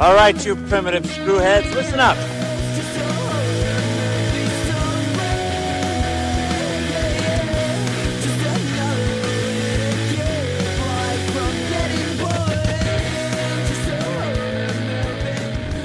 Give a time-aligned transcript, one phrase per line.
[0.00, 2.16] All right, you primitive screwheads, listen up.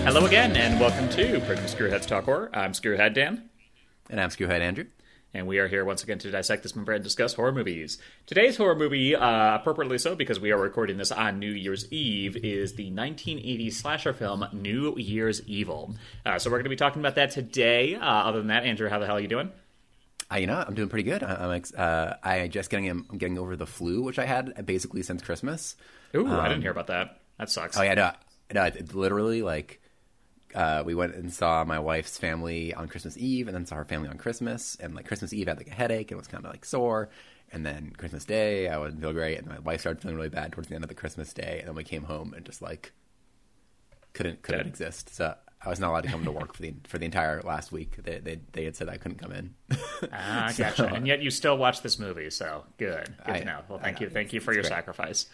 [0.05, 2.51] Hello again, and welcome to Primitive Screwheads Talk Horror.
[2.53, 3.49] I'm Screwhead Dan,
[4.11, 4.85] And I'm Screwhead Andrew.
[5.33, 7.97] And we are here once again to dissect, dismember, and discuss horror movies.
[8.27, 12.37] Today's horror movie, uh, appropriately so because we are recording this on New Year's Eve,
[12.37, 15.95] is the 1980 slasher film New Year's Evil.
[16.25, 17.95] Uh, so we're going to be talking about that today.
[17.95, 19.51] Uh, other than that, Andrew, how the hell are you doing?
[20.31, 21.23] Uh, you know, I'm doing pretty good.
[21.23, 24.65] I, I'm ex- uh, I just getting I'm getting over the flu, which I had
[24.65, 25.75] basically since Christmas.
[26.15, 27.19] Ooh, I didn't hear about that.
[27.39, 27.77] That sucks.
[27.77, 28.11] Oh yeah, no,
[28.53, 29.81] no literally like
[30.55, 33.85] uh, we went and saw my wife's family on Christmas Eve, and then saw her
[33.85, 34.75] family on Christmas.
[34.79, 37.09] And like Christmas Eve, I had like a headache and was kind of like sore.
[37.51, 40.51] And then Christmas Day, I wouldn't feel great, and my wife started feeling really bad
[40.51, 41.57] towards the end of the Christmas day.
[41.59, 42.91] And then we came home and just like
[44.13, 45.13] couldn't couldn't exist.
[45.15, 47.71] So I was not allowed to come to work for the for the entire last
[47.71, 47.95] week.
[48.03, 49.53] They they, they had said I couldn't come in.
[50.11, 50.87] Ah, So- gotcha.
[50.93, 53.13] and yet you still watch this movie, so good.
[53.25, 53.59] Good I- to know.
[53.69, 54.07] Well, thank I you.
[54.07, 54.13] know.
[54.13, 54.69] Thank you for your great.
[54.71, 55.27] sacrifice.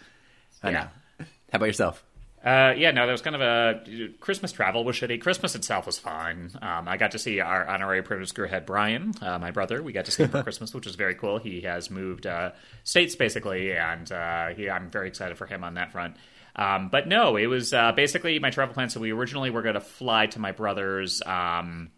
[0.62, 0.88] I Yeah.
[1.18, 1.24] know.
[1.52, 2.04] How about yourself?
[2.42, 5.20] Uh, yeah, no, there was kind of a Christmas travel was shitty.
[5.20, 6.50] Christmas itself was fine.
[6.62, 9.82] Um, I got to see our honorary privileged screwhead Brian, uh, my brother.
[9.82, 11.38] We got to see him for Christmas, which was very cool.
[11.38, 12.52] He has moved uh,
[12.82, 16.16] states basically, and uh, he, I'm very excited for him on that front.
[16.56, 18.88] Um, but no, it was uh, basically my travel plan.
[18.88, 21.22] So we originally were going to fly to my brother's.
[21.24, 21.90] Um,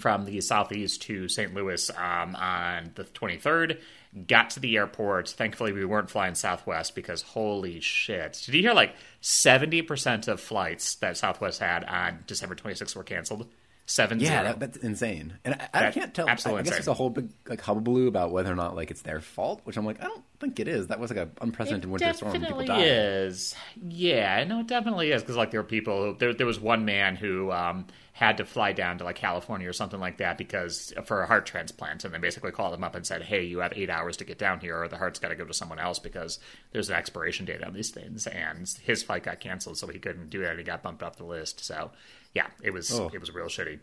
[0.00, 1.54] from the southeast to St.
[1.54, 3.78] Louis um, on the 23rd.
[4.26, 5.28] Got to the airport.
[5.28, 8.42] Thankfully, we weren't flying Southwest because holy shit!
[8.44, 13.46] Did you hear like 70% of flights that Southwest had on December 26th were canceled?
[13.90, 15.36] Seven Yeah, that, that's insane.
[15.44, 16.26] And I, I can't tell.
[16.26, 16.78] I, I absolutely guess insane.
[16.78, 19.76] there's a whole big like hullabaloo about whether or not like it's their fault, which
[19.76, 20.86] I'm like, I don't think it is.
[20.86, 22.32] That was like an unprecedented winter storm.
[22.32, 22.86] definitely died.
[22.86, 23.56] is.
[23.88, 26.04] Yeah, no, it definitely is because like there were people.
[26.04, 27.86] Who, there, there was one man who um,
[28.20, 31.46] had to fly down to like California or something like that because for a heart
[31.46, 34.24] transplant, and they basically called him up and said, "Hey, you have eight hours to
[34.26, 36.38] get down here, or the heart's got to go to someone else because
[36.72, 40.28] there's an expiration date on these things." And his flight got canceled, so he couldn't
[40.28, 40.58] do that.
[40.58, 41.64] He got bumped off the list.
[41.64, 41.92] So
[42.34, 43.10] yeah, it was Oh.
[43.10, 43.78] it was real shitty.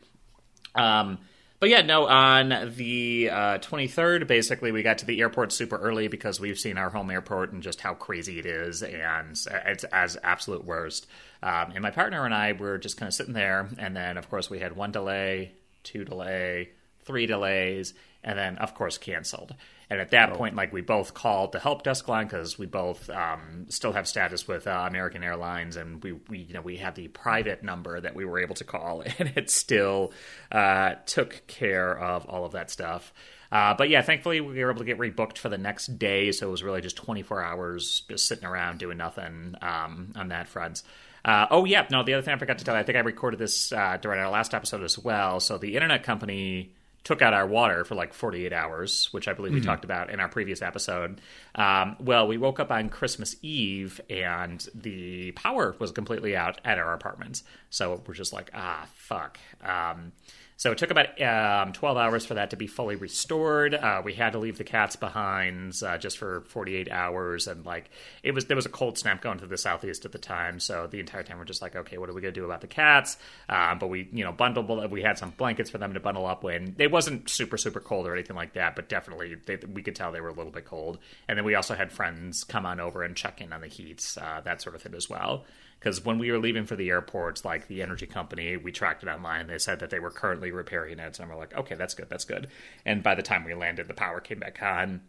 [0.75, 1.17] Um,
[1.59, 6.07] but yeah, no, on the uh, 23rd, basically, we got to the airport super early
[6.07, 10.15] because we've seen our home airport and just how crazy it is, and it's as
[10.23, 11.07] absolute worst.
[11.43, 14.29] Um, and my partner and I were just kind of sitting there, and then, of
[14.29, 15.53] course, we had one delay,
[15.83, 16.69] two delay,
[17.03, 17.93] three delays,
[18.23, 19.55] and then, of course, canceled.
[19.89, 23.09] And at that point, like we both called the help desk line because we both
[23.09, 26.95] um, still have status with uh, American Airlines, and we, we you know we had
[26.95, 30.11] the private number that we were able to call, and it still
[30.51, 33.13] uh, took care of all of that stuff.
[33.49, 36.49] Uh, but yeah, thankfully we were able to get rebooked for the next day, so
[36.49, 40.83] it was really just 24 hours just sitting around doing nothing um, on that front.
[41.27, 43.01] Uh, oh yeah, no, the other thing I forgot to tell you, I think I
[43.01, 45.41] recorded this uh, during our last episode as well.
[45.41, 46.71] So the internet company
[47.03, 50.19] took out our water for like 48 hours, which I believe we talked about in
[50.19, 51.21] our previous episode.
[51.55, 56.79] Um, well, we woke up on Christmas Eve and the power was completely out at
[56.79, 57.43] our apartment.
[57.69, 59.37] So we're just like, ah, fuck.
[59.63, 60.11] Um,
[60.57, 63.75] so it took about um, 12 hours for that to be fully restored.
[63.75, 67.91] Uh, we had to leave the cats behind uh, just for 48 hours, and like
[68.23, 70.59] it was there was a cold snap going to the southeast at the time.
[70.59, 72.67] So the entire time we're just like, okay, what are we gonna do about the
[72.67, 73.17] cats?
[73.47, 74.91] Um, but we you know bundled.
[74.91, 78.07] We had some blankets for them to bundle up when it wasn't super super cold
[78.07, 80.65] or anything like that, but definitely they, we could tell they were a little bit
[80.65, 80.97] cold.
[81.27, 84.17] And then we also had friends come on over and check in on the heats,
[84.17, 85.45] uh, that sort of thing as well
[85.79, 89.09] because when we were leaving for the airports, like the energy company, we tracked it
[89.09, 89.47] online.
[89.47, 92.25] They said that they were currently repairing it, and we're like, okay, that's good, that's
[92.25, 92.47] good.
[92.85, 95.01] And by the time we landed, the power came back on.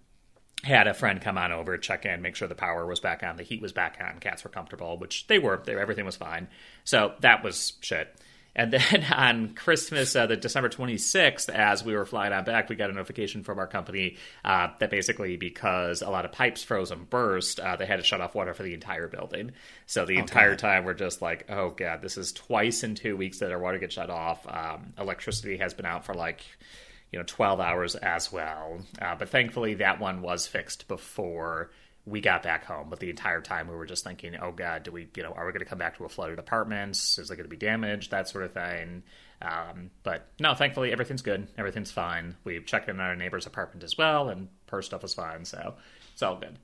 [0.64, 3.36] Had a friend come on over, check in, make sure the power was back on,
[3.36, 5.62] the heat was back on, cats were comfortable, which they were.
[5.64, 6.48] They, everything was fine.
[6.82, 8.12] So that was shit.
[8.58, 12.74] And then on Christmas, uh, the December 26th, as we were flying on back, we
[12.74, 16.90] got a notification from our company uh, that basically because a lot of pipes froze
[16.90, 19.52] and burst, uh, they had to shut off water for the entire building.
[19.86, 23.38] So the entire time we're just like, oh god, this is twice in two weeks
[23.38, 24.44] that our water gets shut off.
[24.48, 26.44] Um, electricity has been out for like
[27.12, 28.80] you know 12 hours as well.
[29.00, 31.70] Uh, but thankfully, that one was fixed before
[32.08, 32.88] we got back home.
[32.88, 35.46] But the entire time we were just thinking, oh god, do we, you know, are
[35.46, 36.96] we going to come back to a flooded apartment?
[36.96, 38.10] Is it going to be damaged?
[38.10, 39.02] That sort of thing.
[39.40, 41.48] Um, but no, thankfully everything's good.
[41.56, 42.36] Everything's fine.
[42.44, 45.44] We've checked in on our neighbor's apartment as well, and her stuff is fine.
[45.44, 45.74] So
[46.12, 46.58] it's all good.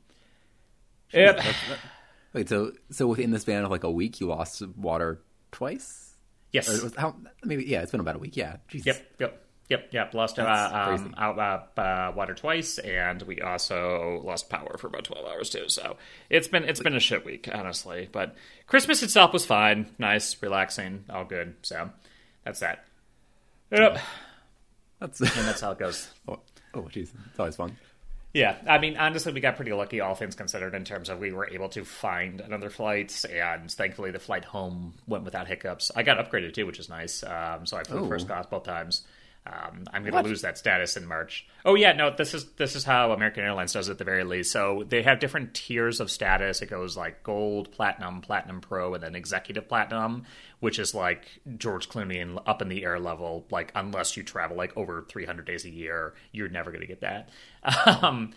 [1.12, 1.44] Yep.
[2.32, 5.20] Wait, so so within the span of like a week, you lost water
[5.52, 6.17] twice?
[6.50, 6.69] Yes.
[6.69, 7.14] Or was, how?
[7.44, 8.37] Maybe yeah, it's been about a week.
[8.37, 8.56] Yeah.
[8.69, 8.87] Jesus.
[8.87, 9.06] Yep.
[9.20, 9.44] Yep.
[9.69, 10.12] Yep, yep.
[10.12, 15.05] Lost uh, um, out uh, uh, water twice, and we also lost power for about
[15.05, 15.69] twelve hours too.
[15.69, 15.96] So
[16.28, 18.08] it's been it's been a shit week, honestly.
[18.12, 21.55] But Christmas itself was fine, nice, relaxing, all good.
[21.62, 21.90] So
[22.44, 22.84] that's that.
[23.70, 23.99] Yep,
[25.00, 26.10] That's and that's how it goes.
[26.28, 26.38] oh,
[26.75, 27.76] oh, jeez, it's always fun.
[28.34, 31.32] Yeah, I mean, honestly, we got pretty lucky, all things considered, in terms of we
[31.32, 35.93] were able to find another flight, and thankfully the flight home went without hiccups.
[35.94, 37.22] I got upgraded too, which is nice.
[37.22, 38.08] Um, so I flew Ooh.
[38.08, 39.05] first class both times.
[39.46, 41.46] Um, I'm going to lose that status in March.
[41.67, 44.25] Oh yeah, no, this is this is how American Airlines does it at the very
[44.25, 44.50] least.
[44.50, 46.62] So they have different tiers of status.
[46.62, 50.25] It goes like gold, platinum, platinum pro, and then executive platinum,
[50.61, 51.26] which is like
[51.58, 53.44] George Clooney and up in the air level.
[53.50, 57.00] Like unless you travel like over 300 days a year, you're never going to get
[57.02, 57.29] that.
[57.87, 58.32] Um,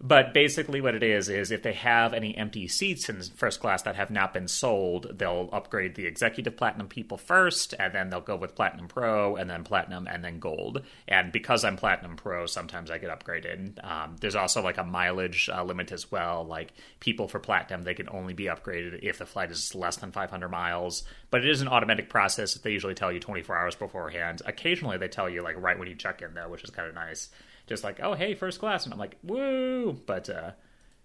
[0.00, 3.82] but basically, what it is is if they have any empty seats in first class
[3.82, 8.20] that have not been sold, they'll upgrade the executive platinum people first, and then they'll
[8.20, 10.82] go with platinum pro, and then platinum, and then gold.
[11.08, 13.82] And because I'm platinum pro, sometimes I get upgraded.
[13.82, 16.44] Um, there's also like a mileage uh, limit as well.
[16.44, 20.12] Like people for platinum, they can only be upgraded if the flight is less than
[20.12, 21.04] 500 miles.
[21.30, 22.52] But it is an automatic process.
[22.54, 24.42] They usually tell you 24 hours beforehand.
[24.44, 26.94] Occasionally, they tell you like right when you check in, though, which is kind of
[26.94, 27.30] nice
[27.66, 29.92] just like, oh hey, first class, and I'm like, woo!
[30.06, 30.52] But uh,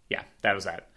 [0.10, 0.90] yeah, that was that.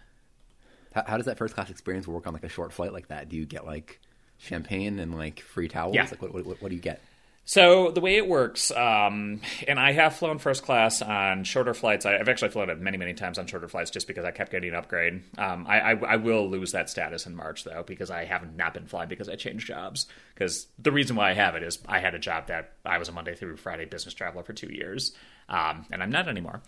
[0.93, 3.29] How, how does that first class experience work on like a short flight like that?
[3.29, 3.99] Do you get like
[4.37, 5.95] champagne and like free towels?
[5.95, 6.03] Yeah.
[6.09, 7.01] Like what, what, what do you get?
[7.47, 12.03] So the way it works, um, and I have flown first class on shorter flights.
[12.03, 14.51] I- I've actually flown it many, many times on shorter flights just because I kept
[14.51, 15.21] getting an upgrade.
[15.37, 18.73] Um, I, I, I will lose that status in March though because I have not
[18.73, 20.07] been flying because I changed jobs.
[20.33, 23.09] Because the reason why I have it is I had a job that I was
[23.09, 25.13] a Monday through Friday business traveler for two years,
[25.49, 26.61] um, and I'm not anymore.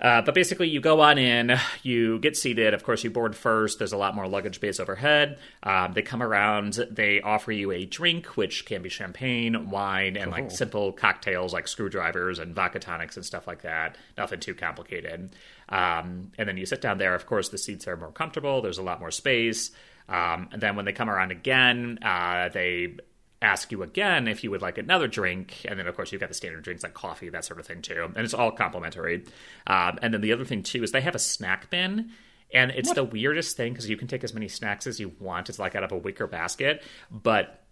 [0.00, 2.72] Uh, but basically, you go on in, you get seated.
[2.72, 3.78] Of course, you board first.
[3.78, 5.38] There's a lot more luggage space overhead.
[5.62, 10.30] Um, they come around, they offer you a drink, which can be champagne, wine, and
[10.30, 13.96] like simple cocktails like screwdrivers and vodka tonics and stuff like that.
[14.16, 15.34] Nothing too complicated.
[15.68, 17.14] Um, and then you sit down there.
[17.14, 18.62] Of course, the seats are more comfortable.
[18.62, 19.70] There's a lot more space.
[20.08, 22.96] Um, and then when they come around again, uh, they
[23.42, 25.64] ask you again if you would like another drink.
[25.66, 27.82] And then, of course, you've got the standard drinks like coffee, that sort of thing,
[27.82, 28.12] too.
[28.14, 29.24] And it's all complimentary.
[29.66, 32.10] Um, and then the other thing, too, is they have a snack bin.
[32.52, 35.48] And it's the weirdest thing because you can take as many snacks as you want.
[35.48, 36.82] It's like out of a wicker basket.
[37.10, 37.64] But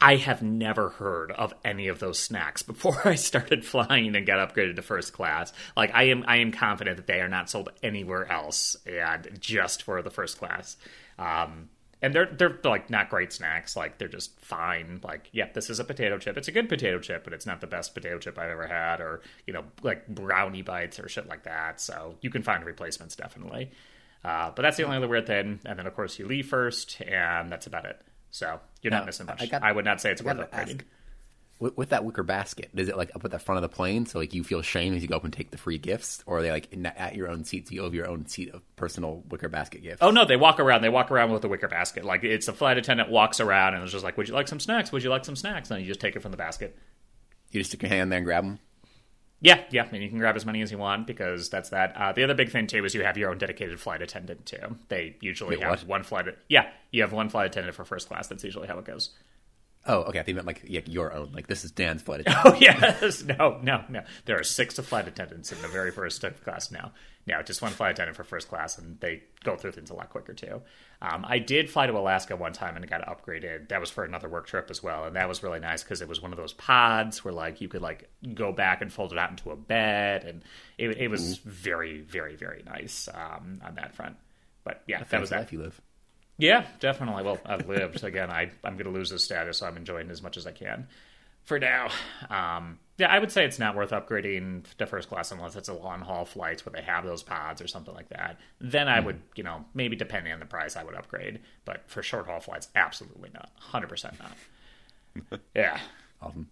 [0.00, 4.54] I have never heard of any of those snacks before I started flying and got
[4.54, 5.52] upgraded to first class.
[5.76, 9.84] Like I am, I am confident that they are not sold anywhere else, and just
[9.84, 10.76] for the first class.
[11.18, 11.68] Um,
[12.02, 13.76] and they're they're like not great snacks.
[13.76, 15.00] Like they're just fine.
[15.02, 16.36] Like yep, this is a potato chip.
[16.36, 19.00] It's a good potato chip, but it's not the best potato chip I've ever had.
[19.00, 21.80] Or you know, like brownie bites or shit like that.
[21.80, 23.70] So you can find replacements definitely.
[24.24, 25.60] Uh, but that's the only other weird thing.
[25.64, 28.00] And then of course you leave first, and that's about it.
[28.30, 29.52] So you're Now, not missing much.
[29.52, 30.80] I I, would not say it's I worth upgrading.
[30.80, 30.84] ask,
[31.62, 34.04] with, with that wicker basket, is it like up at the front of the plane
[34.04, 36.38] so like you feel shame as you go up and take the free gifts, or
[36.38, 38.62] are they like in, at your own seat so you have your own seat of
[38.74, 39.98] personal wicker basket gifts?
[40.02, 40.82] Oh no, they walk around.
[40.82, 42.04] They walk around with a wicker basket.
[42.04, 44.58] Like it's a flight attendant walks around and is just like, "Would you like some
[44.58, 44.90] snacks?
[44.90, 46.76] Would you like some snacks?" And you just take it from the basket.
[47.52, 48.58] you just stick your hand there and grab them.
[49.40, 51.96] Yeah, yeah, and you can grab as many as you want because that's that.
[51.96, 54.76] Uh, the other big thing too is you have your own dedicated flight attendant too.
[54.88, 55.86] They usually Wait, have what?
[55.88, 56.26] one flight.
[56.48, 58.26] Yeah, you have one flight attendant for first class.
[58.26, 59.10] That's usually how it goes.
[59.84, 60.20] Oh, okay.
[60.20, 61.32] I think you meant like yeah, your own.
[61.32, 62.22] Like this is Dan's flight.
[62.44, 64.02] Oh yes, no, no, no.
[64.26, 66.92] There are six flight attendants in the very first class now.
[67.24, 70.10] Now, just one flight attendant for first class, and they go through things a lot
[70.10, 70.62] quicker too.
[71.00, 73.68] Um, I did fly to Alaska one time and got upgraded.
[73.68, 76.08] That was for another work trip as well, and that was really nice because it
[76.08, 79.18] was one of those pods where like you could like go back and fold it
[79.18, 80.42] out into a bed, and
[80.78, 84.16] it, it was very, very, very nice um, on that front.
[84.64, 85.40] But yeah, that was that.
[85.40, 85.80] life you live.
[86.42, 87.22] Yeah, definitely.
[87.22, 88.28] Well, I've lived again.
[88.28, 90.50] I I'm going to lose this status, so I'm enjoying it as much as I
[90.50, 90.88] can
[91.44, 91.88] for now.
[92.28, 95.72] Um, yeah, I would say it's not worth upgrading to first class unless it's a
[95.72, 98.40] long haul flights where they have those pods or something like that.
[98.60, 101.38] Then I would, you know, maybe depending on the price, I would upgrade.
[101.64, 103.50] But for short haul flights, absolutely not.
[103.60, 105.40] Hundred percent not.
[105.54, 105.78] yeah,
[106.20, 106.48] Awesome.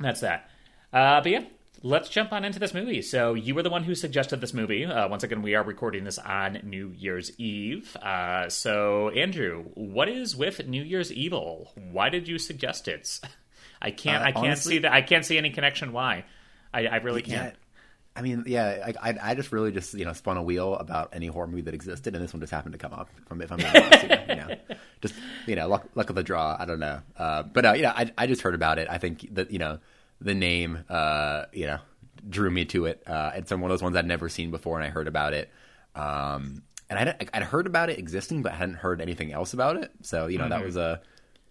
[0.00, 0.48] that's that.
[0.90, 1.44] Uh, but yeah,
[1.82, 3.02] let's jump on into this movie.
[3.02, 4.84] So you were the one who suggested this movie.
[4.84, 7.96] Uh, once again, we are recording this on New Year's Eve.
[7.96, 11.72] Uh, so Andrew, what is with New Year's Evil?
[11.90, 13.20] Why did you suggest it?
[13.82, 14.22] I can't.
[14.22, 14.92] Uh, I can't honestly- see that.
[14.92, 15.92] I can't see any connection.
[15.92, 16.24] Why?
[16.72, 17.54] I, I really can't.
[18.16, 21.10] I mean, yeah, I, I, I just really just you know spun a wheel about
[21.12, 23.10] any horror movie that existed, and this one just happened to come up.
[23.26, 24.56] From if I'm being honest, you know,
[25.00, 25.14] just
[25.46, 26.56] you know, luck, luck of the draw.
[26.58, 28.86] I don't know, uh, but uh, you know, I, I just heard about it.
[28.88, 29.80] I think that you know
[30.24, 31.78] the name, uh, you know,
[32.28, 33.02] drew me to it.
[33.06, 35.50] Uh, it's one of those ones I'd never seen before, and I heard about it.
[35.94, 39.76] Um, and I'd, I'd heard about it existing, but I hadn't heard anything else about
[39.76, 39.92] it.
[40.02, 41.00] So you know, that was a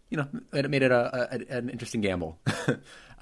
[0.10, 2.38] you know, it made it a, a an interesting gamble.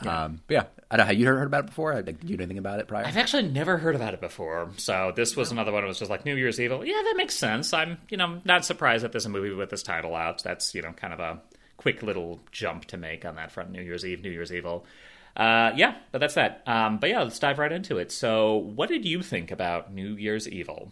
[0.06, 1.08] um, but yeah, I don't know.
[1.08, 1.94] Have you heard about it before?
[1.96, 3.06] Like, did you know anything about it prior?
[3.06, 5.84] I've actually never heard about it before, so this was another one.
[5.84, 6.86] That was just like New Year's Evil.
[6.86, 7.74] Yeah, that makes sense.
[7.74, 10.44] I'm, you know, not surprised that there's a movie with this title out.
[10.44, 11.42] That's you know kind of a
[11.78, 13.72] quick little jump to make on that front.
[13.72, 14.86] New Year's Eve, New Year's Evil.
[15.36, 16.64] Uh, yeah, but that's that.
[16.66, 18.12] Um, but yeah, let's dive right into it.
[18.12, 20.92] So, what did you think about New Year's Evil?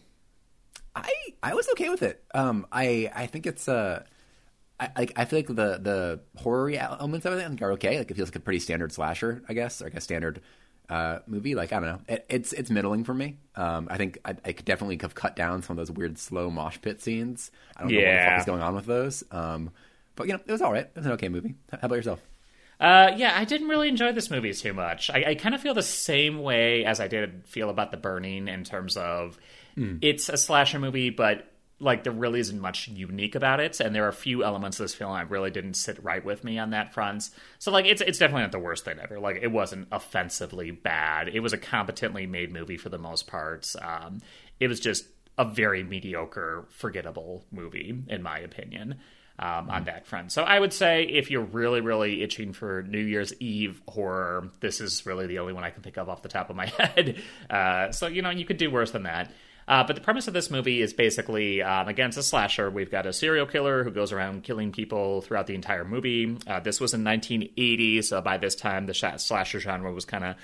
[0.95, 1.11] I
[1.43, 2.23] I was okay with it.
[2.33, 4.03] Um, I I think it's uh,
[4.79, 7.97] I like I feel like the the horror elements of it think are okay.
[7.97, 10.41] Like it feels like a pretty standard slasher, I guess, or like a standard
[10.89, 11.55] uh, movie.
[11.55, 13.37] Like I don't know, it, it's it's middling for me.
[13.55, 16.49] Um, I think I, I, could definitely have cut down some of those weird slow
[16.49, 17.51] mosh pit scenes.
[17.75, 19.23] I don't know what the fuck is going on with those.
[19.31, 19.71] Um,
[20.15, 20.85] but you know, it was all right.
[20.85, 21.55] It was an okay movie.
[21.71, 22.21] How about yourself?
[22.79, 25.09] Uh, yeah, I didn't really enjoy this movie too much.
[25.09, 28.47] I, I kind of feel the same way as I did feel about The Burning
[28.47, 29.37] in terms of
[29.77, 29.99] mm.
[30.01, 31.45] it's a slasher movie, but
[31.81, 34.85] like there really isn't much unique about it, and there are a few elements of
[34.85, 37.29] this film that really didn't sit right with me on that front.
[37.57, 39.19] So like it's it's definitely not the worst thing ever.
[39.19, 41.29] Like it wasn't offensively bad.
[41.29, 43.73] It was a competently made movie for the most part.
[43.81, 44.19] Um,
[44.59, 45.05] it was just
[45.37, 48.99] a very mediocre, forgettable movie in my opinion.
[49.41, 50.33] Um, on that front.
[50.33, 54.81] So I would say if you're really, really itching for New Year's Eve horror, this
[54.81, 57.21] is really the only one I can think of off the top of my head.
[57.49, 59.31] Uh, so you know you could do worse than that.
[59.69, 62.71] Uh, but the premise of this movie is basically, um, again, it's a slasher.
[62.71, 66.37] We've got a serial killer who goes around killing people throughout the entire movie.
[66.47, 70.35] Uh, this was in 1980, so by this time the slasher genre was kind of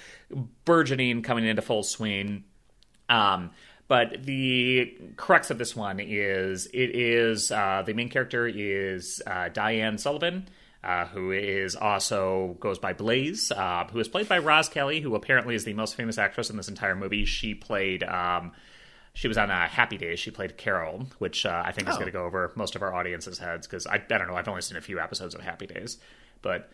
[0.63, 2.43] burgeoning, coming into full swing.
[3.09, 3.49] Um,
[3.87, 9.49] but the crux of this one is it is uh, the main character is uh,
[9.49, 10.47] Diane Sullivan.
[10.83, 15.15] Uh, who is also goes by Blaze, uh, who is played by Roz Kelly, who
[15.15, 17.25] apparently is the most famous actress in this entire movie.
[17.25, 18.51] She played um,
[19.15, 20.19] she was on uh, Happy Days.
[20.19, 21.91] She played Carol, which uh, I think oh.
[21.91, 24.35] is going to go over most of our audience's heads because I, I don't know.
[24.35, 25.97] I've only seen a few episodes of Happy Days,
[26.41, 26.69] but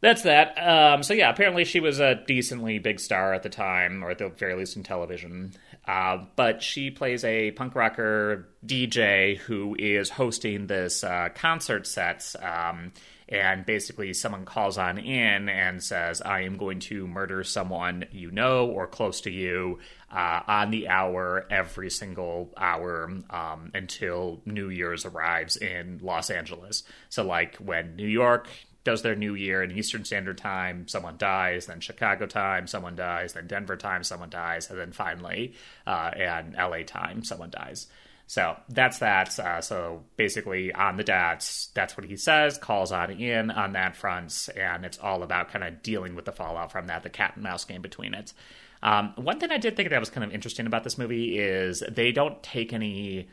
[0.00, 0.56] that's that.
[0.56, 4.18] Um, so yeah, apparently she was a decently big star at the time, or at
[4.18, 5.54] the very least in television.
[5.86, 12.34] Uh, but she plays a punk rocker DJ who is hosting this uh, concert set.
[12.42, 12.92] Um,
[13.28, 18.30] and basically someone calls on in and says, I am going to murder someone you
[18.30, 19.80] know or close to you
[20.12, 26.84] uh, on the hour every single hour um, until New Year's arrives in Los Angeles.
[27.08, 28.48] So, like when New York
[28.86, 33.32] does their New Year in Eastern Standard Time, someone dies, then Chicago time, someone dies,
[33.32, 35.54] then Denver time, someone dies, and then finally,
[35.88, 37.88] uh, and LA time, someone dies.
[38.28, 39.36] So that's that.
[39.40, 43.96] Uh, so basically, on the dats, that's what he says, calls on in on that
[43.96, 47.32] front, and it's all about kind of dealing with the fallout from that, the cat
[47.34, 48.32] and mouse game between it.
[48.84, 51.82] Um, one thing I did think that was kind of interesting about this movie is
[51.90, 53.28] they don't take any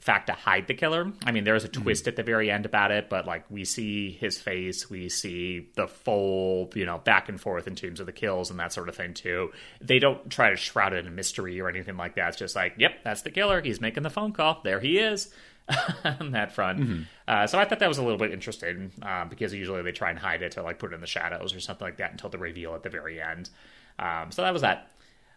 [0.00, 1.12] fact to hide the killer.
[1.24, 1.82] I mean, there is a mm-hmm.
[1.82, 2.08] twist mm-hmm.
[2.08, 5.86] at the very end about it, but like we see his face, we see the
[5.86, 8.96] full, you know, back and forth in terms of the kills and that sort of
[8.96, 9.52] thing too.
[9.80, 12.28] They don't try to shroud it in mystery or anything like that.
[12.28, 13.60] It's just like, yep, that's the killer.
[13.60, 14.60] He's making the phone call.
[14.64, 15.32] There he is.
[16.04, 16.80] on that front.
[16.80, 17.02] Mm-hmm.
[17.28, 20.10] Uh, so I thought that was a little bit interesting uh, because usually they try
[20.10, 22.28] and hide it to like put it in the shadows or something like that until
[22.28, 23.50] the reveal at the very end.
[23.96, 24.90] Um, so that was that.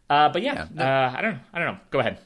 [0.09, 1.39] Uh, but yeah, yeah uh, I don't.
[1.53, 1.79] I don't know.
[1.91, 2.19] Go ahead.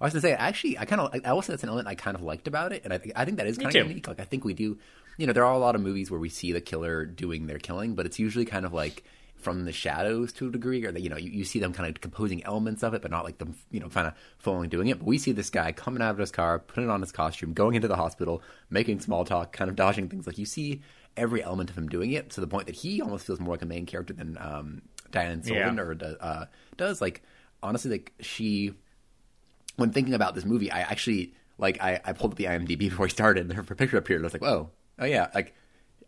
[0.00, 1.94] I was gonna say, actually, I kind of, I will say that's an element I
[1.94, 4.08] kind of liked about it, and I think, I think that is kind of unique.
[4.08, 4.78] Like, I think we do,
[5.16, 7.58] you know, there are a lot of movies where we see the killer doing their
[7.58, 9.04] killing, but it's usually kind of like
[9.36, 11.88] from the shadows to a degree, or that you know, you, you see them kind
[11.88, 14.88] of composing elements of it, but not like them, you know, kind of fully doing
[14.88, 14.98] it.
[14.98, 17.74] But we see this guy coming out of his car, putting on his costume, going
[17.74, 20.26] into the hospital, making small talk, kind of dodging things.
[20.26, 20.82] Like you see
[21.16, 23.62] every element of him doing it to the point that he almost feels more like
[23.62, 25.82] a main character than um, Diane Sullivan yeah.
[25.82, 27.00] or uh, does.
[27.00, 27.22] Like
[27.62, 28.74] honestly, like she
[29.78, 33.04] when thinking about this movie, I actually like I, I pulled up the IMDb before
[33.04, 34.20] we started, and her picture appeared.
[34.20, 35.54] And I was like, "Whoa, oh yeah!" Like,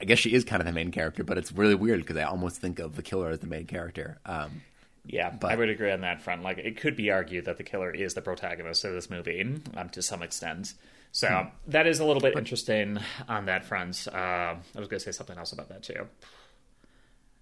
[0.00, 2.24] I guess she is kind of the main character, but it's really weird because I
[2.24, 4.18] almost think of the killer as the main character.
[4.26, 4.62] Um,
[5.06, 6.42] yeah, but, I would agree on that front.
[6.42, 9.88] Like, it could be argued that the killer is the protagonist of this movie um,
[9.90, 10.74] to some extent.
[11.12, 11.70] So hmm.
[11.70, 12.98] that is a little bit interesting
[13.28, 14.06] on that front.
[14.12, 16.06] Uh, I was going to say something else about that too.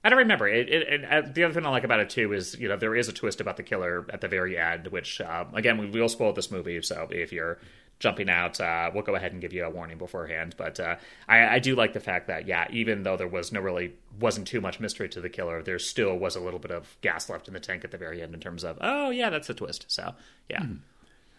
[0.09, 0.49] I don't remember.
[0.49, 2.79] It, it, it, uh, the other thing I like about it too is you know
[2.79, 5.85] there is a twist about the killer at the very end, which uh, again we
[5.85, 6.81] will spoil this movie.
[6.81, 7.59] So if you're
[7.99, 10.55] jumping out, uh, we'll go ahead and give you a warning beforehand.
[10.57, 10.97] But uh,
[11.29, 14.47] I, I, do like the fact that yeah, even though there was no really wasn't
[14.47, 17.47] too much mystery to the killer, there still was a little bit of gas left
[17.47, 19.85] in the tank at the very end in terms of oh yeah, that's a twist.
[19.89, 20.15] So
[20.49, 20.63] yeah.
[20.63, 20.79] Mm.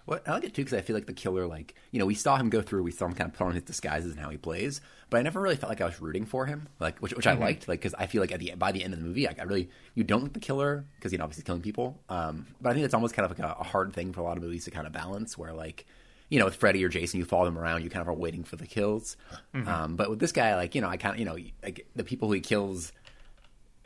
[0.09, 2.15] Well, I like it too because I feel like the killer, like you know, we
[2.15, 4.29] saw him go through, we saw him kind of put on his disguises and how
[4.29, 7.13] he plays, but I never really felt like I was rooting for him, like which
[7.13, 7.43] which mm-hmm.
[7.43, 9.27] I liked, like because I feel like at the by the end of the movie,
[9.27, 12.47] like, I really you don't like the killer because you know obviously killing people, um,
[12.59, 14.35] but I think it's almost kind of like a, a hard thing for a lot
[14.35, 15.85] of movies to kind of balance, where like
[16.29, 18.43] you know, with Freddy or Jason, you follow them around, you kind of are waiting
[18.43, 19.17] for the kills.
[19.53, 19.67] Mm-hmm.
[19.67, 22.03] Um, but with this guy, like you know, I kind of you know, like the
[22.03, 22.91] people who he kills,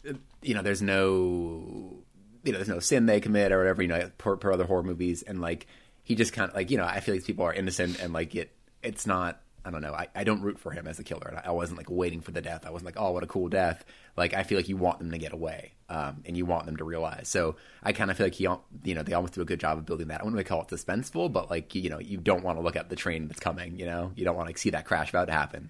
[0.07, 2.03] uh, you know, there's no,
[2.43, 3.81] you know, there's no sin they commit or whatever.
[3.81, 5.67] You know, per, per other horror movies, and like
[6.03, 8.13] he just kind of like you know, I feel like these people are innocent and
[8.13, 9.39] like it, it's not.
[9.65, 9.93] I don't know.
[9.93, 11.25] I, I don't root for him as a killer.
[11.25, 12.65] And I, I wasn't like waiting for the death.
[12.65, 13.85] I wasn't like, oh, what a cool death.
[14.17, 16.75] Like I feel like you want them to get away, um, and you want them
[16.75, 17.29] to realize.
[17.29, 18.43] So I kind of feel like he,
[18.83, 20.19] you know, they almost do a good job of building that.
[20.19, 22.75] I wouldn't really call it suspenseful, but like you know, you don't want to look
[22.75, 23.79] at the train that's coming.
[23.79, 25.69] You know, you don't want to see that crash about to happen.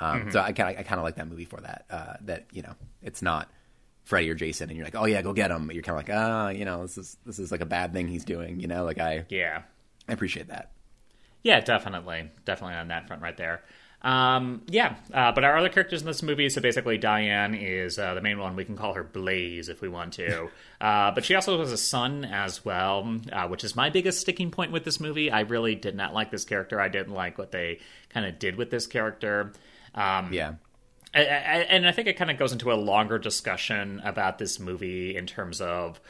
[0.00, 1.84] Um, So I kind of I kind of like that movie for that.
[1.90, 3.50] Uh, that you know, it's not
[4.04, 5.66] Freddy or Jason, and you're like, oh yeah, go get him.
[5.66, 7.92] But you're kind of like, ah, you know, this is this is like a bad
[7.92, 8.58] thing he's doing.
[8.58, 9.62] You know, like I Yeah.
[10.08, 10.72] I appreciate that.
[11.42, 13.62] Yeah, definitely, definitely on that front right there.
[14.04, 18.12] Um, yeah, uh, but our other characters in this movie, so basically Diane is uh,
[18.12, 18.54] the main one.
[18.54, 20.50] We can call her Blaze if we want to.
[20.80, 24.50] uh, but she also has a son as well, uh, which is my biggest sticking
[24.50, 25.30] point with this movie.
[25.30, 26.78] I really did not like this character.
[26.80, 27.80] I didn't like what they
[28.10, 29.52] kind of did with this character.
[29.94, 30.54] Um, Yeah.
[31.14, 31.24] I, I,
[31.70, 35.26] and I think it kind of goes into a longer discussion about this movie in
[35.26, 36.00] terms of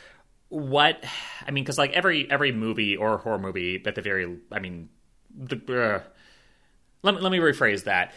[0.54, 1.02] what
[1.46, 4.88] I mean, because like every every movie or horror movie, at the very, I mean,
[5.36, 6.02] the, uh,
[7.02, 8.12] let let me rephrase that.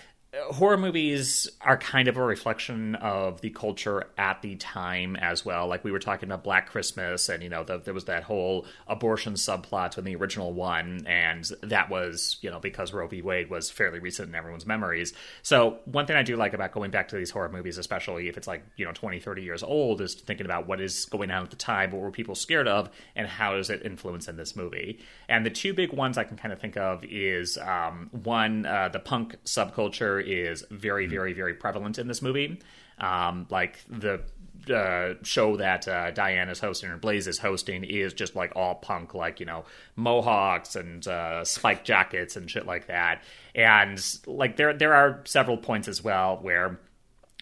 [0.51, 5.67] Horror movies are kind of a reflection of the culture at the time as well.
[5.67, 8.65] Like we were talking about Black Christmas, and you know the, there was that whole
[8.88, 13.22] abortion subplot in the original one, and that was you know because Roe v.
[13.22, 15.13] Wade was fairly recent in everyone's memories.
[15.44, 18.38] So one thing I do like about going back to these horror movies, especially if
[18.38, 21.44] it's like you know 20, 30 years old, is thinking about what is going on
[21.44, 24.56] at the time, what were people scared of, and how does it influence in this
[24.56, 25.00] movie.
[25.29, 28.89] And the two big ones I can kind of think of is um, one, uh,
[28.89, 32.60] the punk subculture is very, very, very prevalent in this movie.
[33.00, 34.22] Um, like the
[34.69, 38.75] uh, show that uh, Diane is hosting or Blaze is hosting is just like all
[38.75, 39.65] punk, like you know
[39.96, 43.24] mohawks and uh, spiked jackets and shit like that.
[43.55, 46.79] And like there, there are several points as well where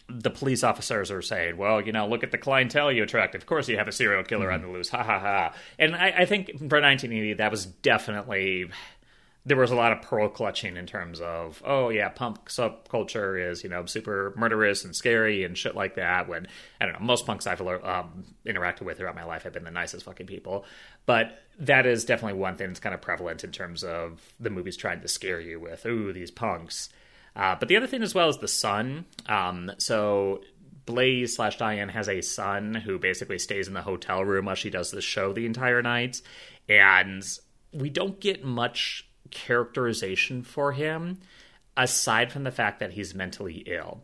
[0.08, 3.34] the police officers are saying, "Well, you know, look at the clientele you attract.
[3.34, 5.54] Of course, you have a serial killer on the loose." Ha ha ha!
[5.80, 8.70] And I, I think for 1980, that was definitely
[9.46, 13.64] there was a lot of pearl clutching in terms of, oh yeah, punk subculture is
[13.64, 16.28] you know super murderous and scary and shit like that.
[16.28, 16.48] When
[16.82, 19.72] I don't know, most punks I've um, interacted with throughout my life have been the
[19.72, 20.66] nicest fucking people,
[21.06, 24.76] but that is definitely one thing that's kind of prevalent in terms of the movies
[24.76, 26.90] trying to scare you with, ooh, these punks.
[27.36, 29.06] Uh, but the other thing as well is the son.
[29.28, 30.42] Um, so
[30.86, 34.70] Blaze slash Diane has a son who basically stays in the hotel room while she
[34.70, 36.22] does the show the entire night,
[36.68, 37.24] and
[37.72, 41.20] we don't get much characterization for him
[41.78, 44.02] aside from the fact that he's mentally ill.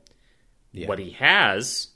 [0.71, 0.87] Yeah.
[0.87, 1.89] What he has,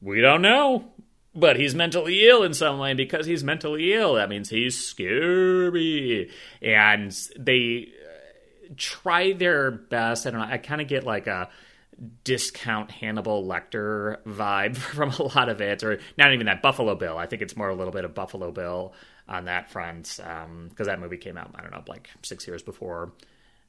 [0.00, 0.92] we don't know.
[1.36, 4.14] But he's mentally ill in some way because he's mentally ill.
[4.14, 6.30] That means he's scary.
[6.62, 10.28] And they uh, try their best.
[10.28, 10.46] I don't know.
[10.46, 11.48] I kind of get like a
[12.22, 17.18] discount Hannibal Lecter vibe from a lot of it, or not even that Buffalo Bill.
[17.18, 18.94] I think it's more a little bit of Buffalo Bill
[19.28, 20.20] on that front
[20.68, 23.12] because that movie came out I don't know like six years before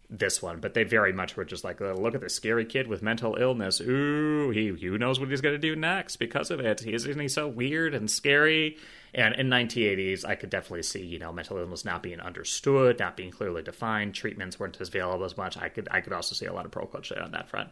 [0.10, 0.60] this one.
[0.60, 3.36] But they very much were just like, "Oh, look at this scary kid with mental
[3.36, 3.82] illness.
[3.82, 6.86] Ooh, he who knows what he's going to do next because of it.
[6.86, 8.78] Isn't he so weird and scary?
[9.13, 13.18] And in 1980s, I could definitely see you know mental illness not being understood, not
[13.18, 14.13] being clearly defined.
[14.13, 15.58] Treatments weren't as available as much.
[15.58, 17.70] I could I could also see a lot of pro culture on that front.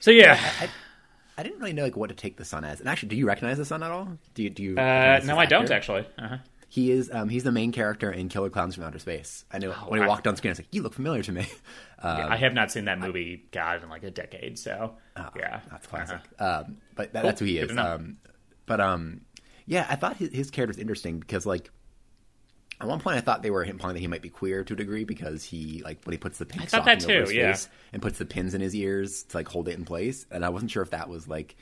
[0.00, 0.68] So yeah, I,
[1.36, 2.80] I didn't really know like what to take the son as.
[2.80, 4.08] And actually, do you recognize the son at all?
[4.34, 4.50] Do you?
[4.50, 4.78] Do you?
[4.78, 6.06] uh, no, I don't actually.
[6.18, 6.38] Uh-huh.
[6.72, 7.10] He is.
[7.12, 9.44] Um, he's the main character in Killer Klowns from Outer Space.
[9.50, 10.50] I knew when he I- walked on screen.
[10.50, 11.46] I was like, "You look familiar to me."
[12.02, 14.58] Uh, I have not seen that movie, God, in like a decade.
[14.58, 14.94] So
[15.36, 16.20] yeah, that's classic.
[16.38, 16.62] Uh-huh.
[16.66, 17.28] Um, but that, Cool.
[17.28, 17.76] that's who he is.
[17.76, 18.16] Um,
[18.64, 19.20] but um,
[19.66, 21.70] yeah, I thought his, his character was interesting because like.
[22.80, 24.76] At one point, I thought they were implying that he might be queer to a
[24.76, 27.52] degree because he, like, when he puts the pink stocking over his yeah.
[27.52, 30.42] face and puts the pins in his ears to like hold it in place, and
[30.42, 31.54] I wasn't sure if that was like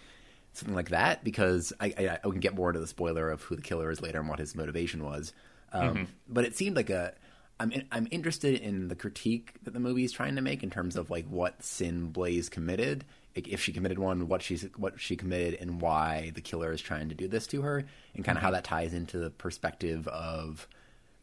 [0.53, 3.57] something like that because I, I, I can get more into the spoiler of who
[3.57, 5.33] the killer is later and what his motivation was.
[5.73, 6.05] Um, Mm-hmm.
[6.29, 7.15] But it seemed like a.
[7.61, 10.71] I'm in, I'm interested in the critique that the movie is trying to make in
[10.71, 15.01] terms of like what sin Blaze committed, like if she committed one, what she's what
[15.01, 17.85] she committed, and why the killer is trying to do this to her,
[18.15, 20.69] and kind of how that ties into the perspective of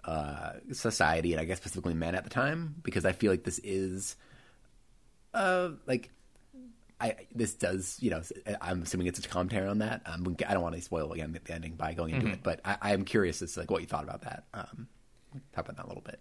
[0.03, 3.59] uh, society and I guess specifically men at the time, because I feel like this
[3.63, 4.17] is
[5.33, 6.11] uh like
[7.05, 8.21] I this does you know
[8.61, 10.01] I'm assuming it's a commentary on that.
[10.05, 12.77] Um, I don't want to spoil again the ending by going into it, but I,
[12.81, 14.45] I'm curious as to like what you thought about that.
[14.53, 14.87] Um,
[15.53, 16.19] talk about that a little bit.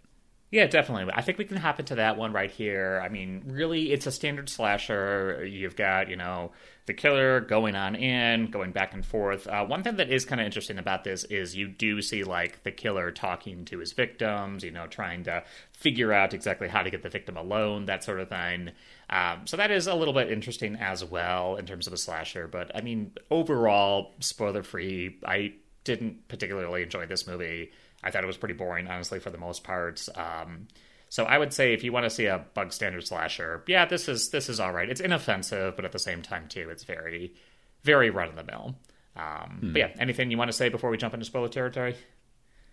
[0.55, 1.11] Yeah, definitely.
[1.13, 3.01] I think we can hop into that one right here.
[3.03, 5.45] I mean, really, it's a standard slasher.
[5.45, 6.53] You've got, you know,
[6.85, 9.47] the killer going on in, going back and forth.
[9.47, 12.63] Uh, one thing that is kind of interesting about this is you do see, like,
[12.63, 16.89] the killer talking to his victims, you know, trying to figure out exactly how to
[16.89, 18.71] get the victim alone, that sort of thing.
[19.09, 22.47] Um, so that is a little bit interesting as well in terms of a slasher.
[22.47, 27.73] But, I mean, overall, spoiler free, I didn't particularly enjoy this movie.
[28.05, 30.07] I thought it was pretty boring, honestly, for the most part.
[30.15, 30.67] Um,
[31.09, 34.07] so I would say if you want to see a bug standard slasher, yeah, this
[34.07, 34.89] is this is all right.
[34.89, 37.33] It's inoffensive, but at the same time too, it's very,
[37.83, 38.75] very run of the mill.
[39.15, 39.73] Um, hmm.
[39.73, 41.95] But yeah, anything you want to say before we jump into spoiler territory?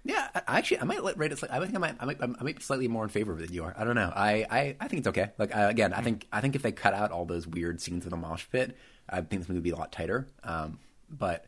[0.04, 1.40] Yeah, I, actually, I might let rate it.
[1.48, 3.46] I think I might, I might, I might be slightly more in favor of it
[3.46, 3.74] than you are.
[3.78, 4.12] I don't know.
[4.14, 5.30] I, I, I think it's okay.
[5.38, 6.04] Like again, I hmm.
[6.04, 8.76] think, I think if they cut out all those weird scenes in the mosh pit,
[9.08, 10.26] I think this movie would be a lot tighter.
[10.42, 11.46] Um, but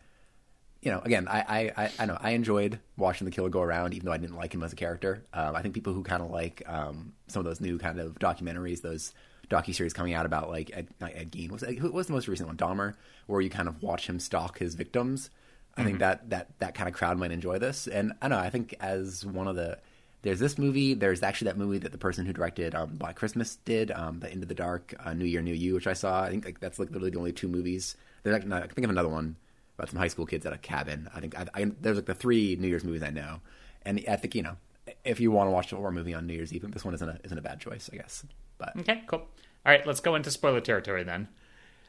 [0.85, 4.05] you know, again, I, I, I, know I enjoyed watching the killer go around, even
[4.05, 5.25] though I didn't like him as a character.
[5.33, 8.19] Um, I think people who kind of like um, some of those new kind of
[8.19, 9.15] documentaries, those
[9.49, 12.49] docu series coming out about like Ed, Ed Gein was who was the most recent
[12.49, 12.95] one, Dahmer,
[13.27, 15.31] where you kind of watch him stalk his victims.
[15.75, 15.87] I mm-hmm.
[15.87, 18.75] think that that that kind of crowd might enjoy this, and I know I think
[18.79, 19.79] as one of the
[20.21, 20.93] there's this movie.
[20.93, 24.31] There's actually that movie that the person who directed um, Black Christmas did, um, the
[24.31, 26.23] Into the Dark, uh, New Year, New You, which I saw.
[26.23, 27.97] I think like that's like literally the only two movies.
[28.23, 29.37] There's like, I think of another one
[29.77, 31.09] about some high school kids at a cabin.
[31.15, 33.41] I think I, I, there's like the three New Year's movies I know,
[33.83, 34.57] and I think you know
[35.05, 37.09] if you want to watch a horror movie on New Year's Eve, this one isn't
[37.09, 38.25] a, isn't a bad choice, I guess.
[38.59, 39.21] But okay, cool.
[39.21, 41.29] All right, let's go into spoiler territory then.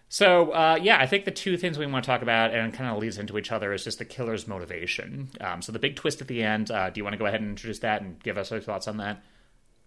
[0.07, 2.89] So uh, yeah, I think the two things we want to talk about and kind
[2.89, 5.29] of leads into each other is just the killer's motivation.
[5.41, 6.71] Um, so the big twist at the end.
[6.71, 8.87] Uh, do you want to go ahead and introduce that and give us your thoughts
[8.87, 9.23] on that?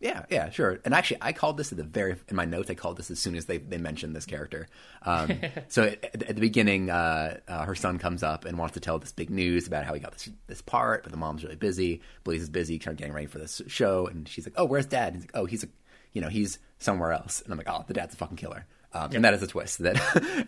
[0.01, 0.79] Yeah, yeah, sure.
[0.85, 2.71] And actually, I called this at the very in my notes.
[2.71, 4.69] I called this as soon as they, they mentioned this character.
[5.03, 8.81] Um, so at, at, the beginning, uh, uh, her son comes up and wants to
[8.81, 11.57] tell this big news about how he got this this part, but the mom's really
[11.57, 12.01] busy.
[12.23, 15.15] Blaze is busy, trying getting ready for this show, and she's like, "Oh, where's dad?"
[15.15, 15.69] And he's like, "Oh, he's a,
[16.13, 19.11] you know, he's somewhere else." And I'm like, "Oh, the dad's a fucking killer." Um,
[19.13, 19.81] And that is a twist.
[19.81, 19.97] That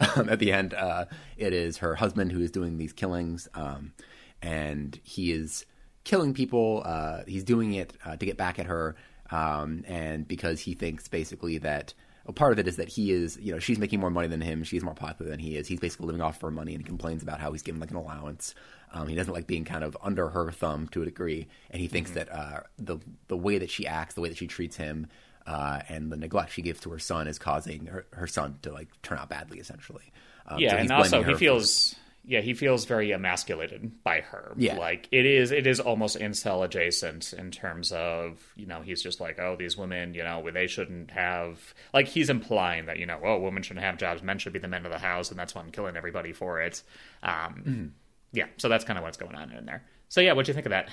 [0.16, 3.94] um, at the end, uh, it is her husband who is doing these killings, um,
[4.40, 5.66] and he is
[6.04, 6.82] killing people.
[6.84, 8.94] Uh, he's doing it uh, to get back at her
[9.30, 13.38] um, and because he thinks basically that well, part of it is that he is,
[13.40, 14.62] you know, she's making more money than him.
[14.62, 15.66] She's more popular than he is.
[15.66, 17.96] He's basically living off her money and he complains about how he's given like an
[17.96, 18.54] allowance.
[18.92, 21.88] Um, he doesn't like being kind of under her thumb to a degree, and he
[21.88, 22.18] thinks mm-hmm.
[22.18, 25.06] that uh, the the way that she acts, the way that she treats him,
[25.46, 28.72] uh, and the neglect she gives to her son is causing her, her son to
[28.72, 30.12] like turn out badly, essentially.
[30.46, 31.94] Um, yeah, so and also he feels.
[31.94, 34.52] For, yeah, he feels very emasculated by her.
[34.56, 34.76] Yeah.
[34.76, 39.20] Like it is it is almost incel adjacent in terms of, you know, he's just
[39.20, 43.18] like, Oh, these women, you know, they shouldn't have like he's implying that, you know,
[43.24, 45.54] oh, women shouldn't have jobs, men should be the men of the house, and that's
[45.54, 46.82] why I'm killing everybody for it.
[47.22, 47.86] Um mm-hmm.
[48.32, 49.82] yeah, so that's kind of what's going on in there.
[50.08, 50.90] So yeah, what do you think of that?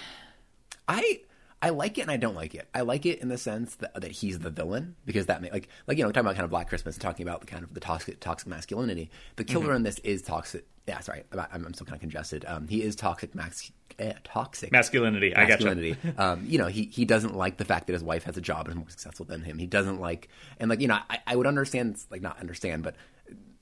[0.88, 1.20] I
[1.62, 2.68] I like it and I don't like it.
[2.74, 5.70] I like it in the sense that, that he's the villain because that may, like
[5.88, 7.74] like you know talking about kind of Black Christmas and talking about the kind of
[7.74, 9.10] the toxic toxic masculinity.
[9.38, 9.78] The killer mm-hmm.
[9.78, 10.68] in this is toxic.
[10.88, 12.46] Yeah, sorry, I'm, I'm still kind of congested.
[12.48, 13.72] Um, he is toxic max.
[14.00, 15.34] Eh, toxic masculinity.
[15.36, 15.98] masculinity.
[16.04, 16.24] I gotcha.
[16.24, 18.68] um, you know, he he doesn't like the fact that his wife has a job
[18.68, 19.58] and is more successful than him.
[19.58, 22.96] He doesn't like, and like you know, I, I would understand, like not understand, but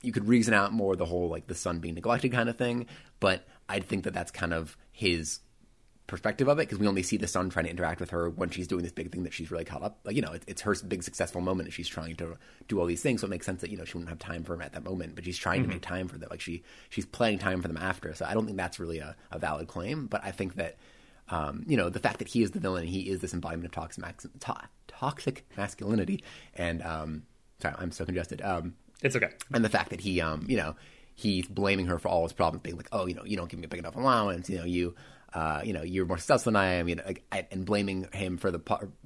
[0.02, 2.86] you could reason out more the whole like the son being neglected kind of thing.
[3.20, 5.40] But I think that that's kind of his
[6.06, 8.50] perspective of it because we only see the son trying to interact with her when
[8.50, 9.98] she's doing this big thing that she's really caught up.
[10.04, 12.36] Like you know, it's, it's her big successful moment, and she's trying to
[12.68, 13.20] do all these things.
[13.20, 14.84] So it makes sense that you know she wouldn't have time for him at that
[14.84, 15.70] moment, but she's trying mm-hmm.
[15.70, 16.28] to make time for them.
[16.30, 18.14] Like she she's playing time for them after.
[18.14, 20.76] So I don't think that's really a, a valid claim, but I think that.
[21.28, 23.64] Um, you know the fact that he is the villain and he is this embodiment
[23.64, 26.22] of toxic, max, to- toxic masculinity
[26.54, 27.24] and um,
[27.60, 30.76] sorry I'm so congested um, it's okay and the fact that he um, you know
[31.16, 33.58] he's blaming her for all his problems being like oh you know you don't give
[33.58, 34.94] me a big enough allowance you know you
[35.36, 38.38] uh, you know, you're more successful than I am, you know, like, and blaming him
[38.38, 38.58] for the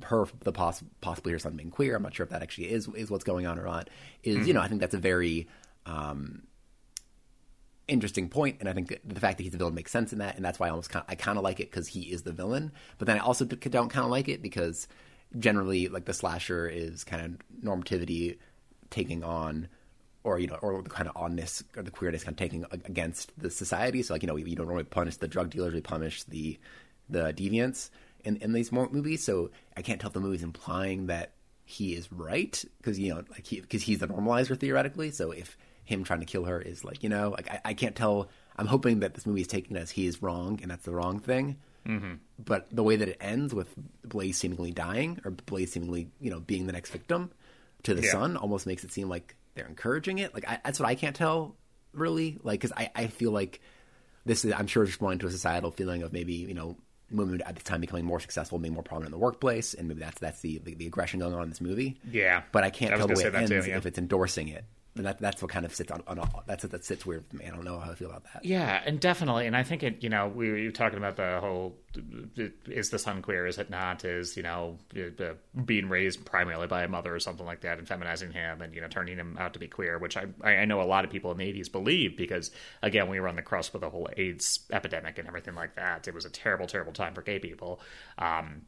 [0.04, 1.96] her the poss- possibly her son being queer.
[1.96, 3.90] I'm not sure if that actually is is what's going on or not.
[4.22, 4.46] Is mm-hmm.
[4.46, 5.48] you know, I think that's a very
[5.86, 6.44] um,
[7.88, 10.36] interesting point, and I think the fact that he's the villain makes sense in that,
[10.36, 12.22] and that's why I almost kind of, I kind of like it because he is
[12.22, 12.70] the villain.
[12.98, 14.86] But then I also don't kind of like it because
[15.36, 18.38] generally, like the slasher is kind of normativity
[18.88, 19.66] taking on
[20.22, 23.32] or you know, or the kind of oddness or the queerness kind of taking against
[23.38, 24.02] the society.
[24.02, 26.58] So like you know, you don't normally punish the drug dealers, we punish the
[27.08, 27.90] the deviants
[28.24, 29.24] in in these movies.
[29.24, 31.32] So I can't tell if the movie's implying that
[31.64, 35.10] he is right because you know, like he because he's the normalizer theoretically.
[35.10, 37.96] So if him trying to kill her is like you know, like I, I can't
[37.96, 38.28] tell.
[38.56, 41.18] I'm hoping that this movie is taken as he is wrong and that's the wrong
[41.18, 41.56] thing.
[41.86, 42.14] Mm-hmm.
[42.44, 43.68] But the way that it ends with
[44.04, 47.30] Blaze seemingly dying or Blaze seemingly you know being the next victim
[47.84, 48.12] to the yeah.
[48.12, 50.34] son almost makes it seem like they're encouraging it.
[50.34, 51.56] Like I, that's what I can't tell
[51.92, 52.38] really.
[52.42, 53.60] Like because I, I feel like
[54.24, 56.76] this is I'm sure responding to a societal feeling of maybe you know
[57.10, 60.00] women at this time becoming more successful, being more prominent in the workplace, and maybe
[60.00, 62.00] that's that's the the, the aggression going on in this movie.
[62.10, 62.42] Yeah.
[62.52, 63.76] but I can't I tell the way it ends too, yeah.
[63.76, 64.64] if it's endorsing it.
[64.96, 67.40] And that, that's what kind of sits on, on all, that's that sits weird with
[67.40, 67.46] me.
[67.46, 68.44] I don't know how I feel about that.
[68.44, 70.02] Yeah, and definitely, and I think it.
[70.02, 71.76] You know, we we were talking about the whole:
[72.66, 73.46] is the son queer?
[73.46, 74.04] Is it not?
[74.04, 74.78] Is you know
[75.64, 78.80] being raised primarily by a mother or something like that, and feminizing him, and you
[78.80, 81.30] know turning him out to be queer, which I I know a lot of people
[81.30, 82.50] in the '80s believed because
[82.82, 86.08] again we were on the cusp of the whole AIDS epidemic and everything like that.
[86.08, 87.80] It was a terrible, terrible time for gay people.
[88.18, 88.62] Um,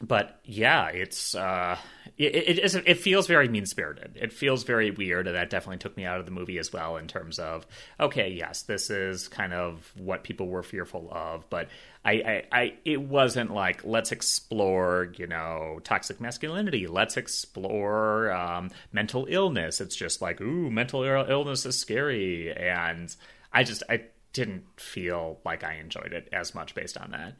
[0.00, 1.76] but yeah, it's uh,
[2.16, 2.74] it, it.
[2.86, 4.16] It feels very mean spirited.
[4.16, 6.96] It feels very weird, and that definitely took me out of the movie as well.
[6.96, 7.66] In terms of
[7.98, 11.68] okay, yes, this is kind of what people were fearful of, but
[12.04, 16.86] I, I, I it wasn't like let's explore, you know, toxic masculinity.
[16.86, 19.80] Let's explore um, mental illness.
[19.80, 23.14] It's just like ooh, mental illness is scary, and
[23.52, 27.34] I just I didn't feel like I enjoyed it as much based on that.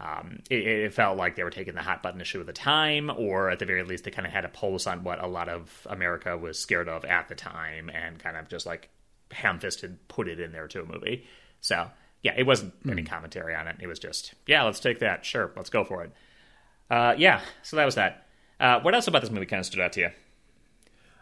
[0.00, 3.10] Um, it, it felt like they were taking the hot button issue of the time,
[3.14, 5.50] or at the very least, they kind of had a pulse on what a lot
[5.50, 8.88] of America was scared of at the time, and kind of just like
[9.30, 11.26] ham-fisted put it in there to a movie.
[11.60, 11.90] So
[12.22, 13.76] yeah, it wasn't any commentary on it.
[13.80, 15.24] It was just yeah, let's take that.
[15.24, 16.12] Sure, let's go for it.
[16.90, 18.26] Uh, yeah, so that was that.
[18.58, 20.10] Uh, what else about this movie kind of stood out to you?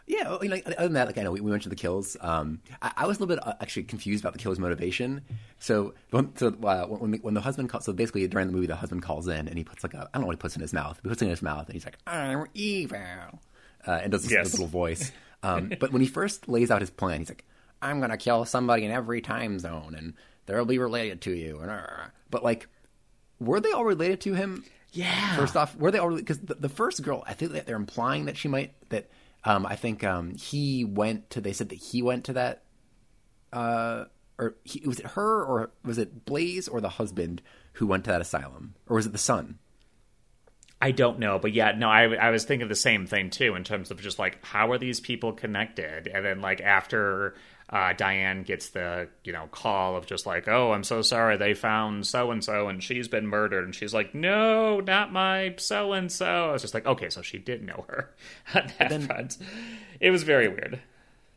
[0.09, 2.17] Yeah, you know, other than that, like I know we, we mentioned the kills.
[2.19, 5.21] Um, I, I was a little bit uh, actually confused about the killer's motivation.
[5.59, 8.65] So, when, so uh, when, the, when the husband calls, so basically during the movie,
[8.65, 10.55] the husband calls in and he puts like a I don't know what he puts
[10.55, 10.99] in his mouth.
[11.03, 12.97] He puts it in his mouth and he's like, "I'm evil,"
[13.87, 14.45] uh, and does this, Yes.
[14.47, 15.11] this little voice.
[15.41, 17.45] Um, but when he first lays out his plan, he's like,
[17.81, 20.15] "I'm gonna kill somebody in every time zone, and
[20.47, 21.85] they'll be related to you." And uh,
[22.29, 22.67] but like,
[23.39, 24.65] were they all related to him?
[24.91, 25.37] Yeah.
[25.37, 27.23] First off, were they all because the, the first girl?
[27.25, 29.09] I think that they're implying that she might that.
[29.43, 31.41] Um, I think um, he went to.
[31.41, 32.63] They said that he went to that.
[33.51, 34.05] Uh,
[34.37, 37.41] or he, was it her or was it Blaze or the husband
[37.73, 39.59] who went to that asylum or was it the son?
[40.81, 43.65] I don't know, but yeah, no, I, I was thinking the same thing too in
[43.65, 47.35] terms of just like how are these people connected, and then like after
[47.71, 51.53] uh, Diane gets the you know call of just like oh I'm so sorry they
[51.53, 55.93] found so and so and she's been murdered, and she's like no not my so
[55.93, 56.49] and so.
[56.49, 58.09] I was just like okay, so she did know her
[58.55, 59.37] on that then- front.
[59.99, 60.79] It was very weird.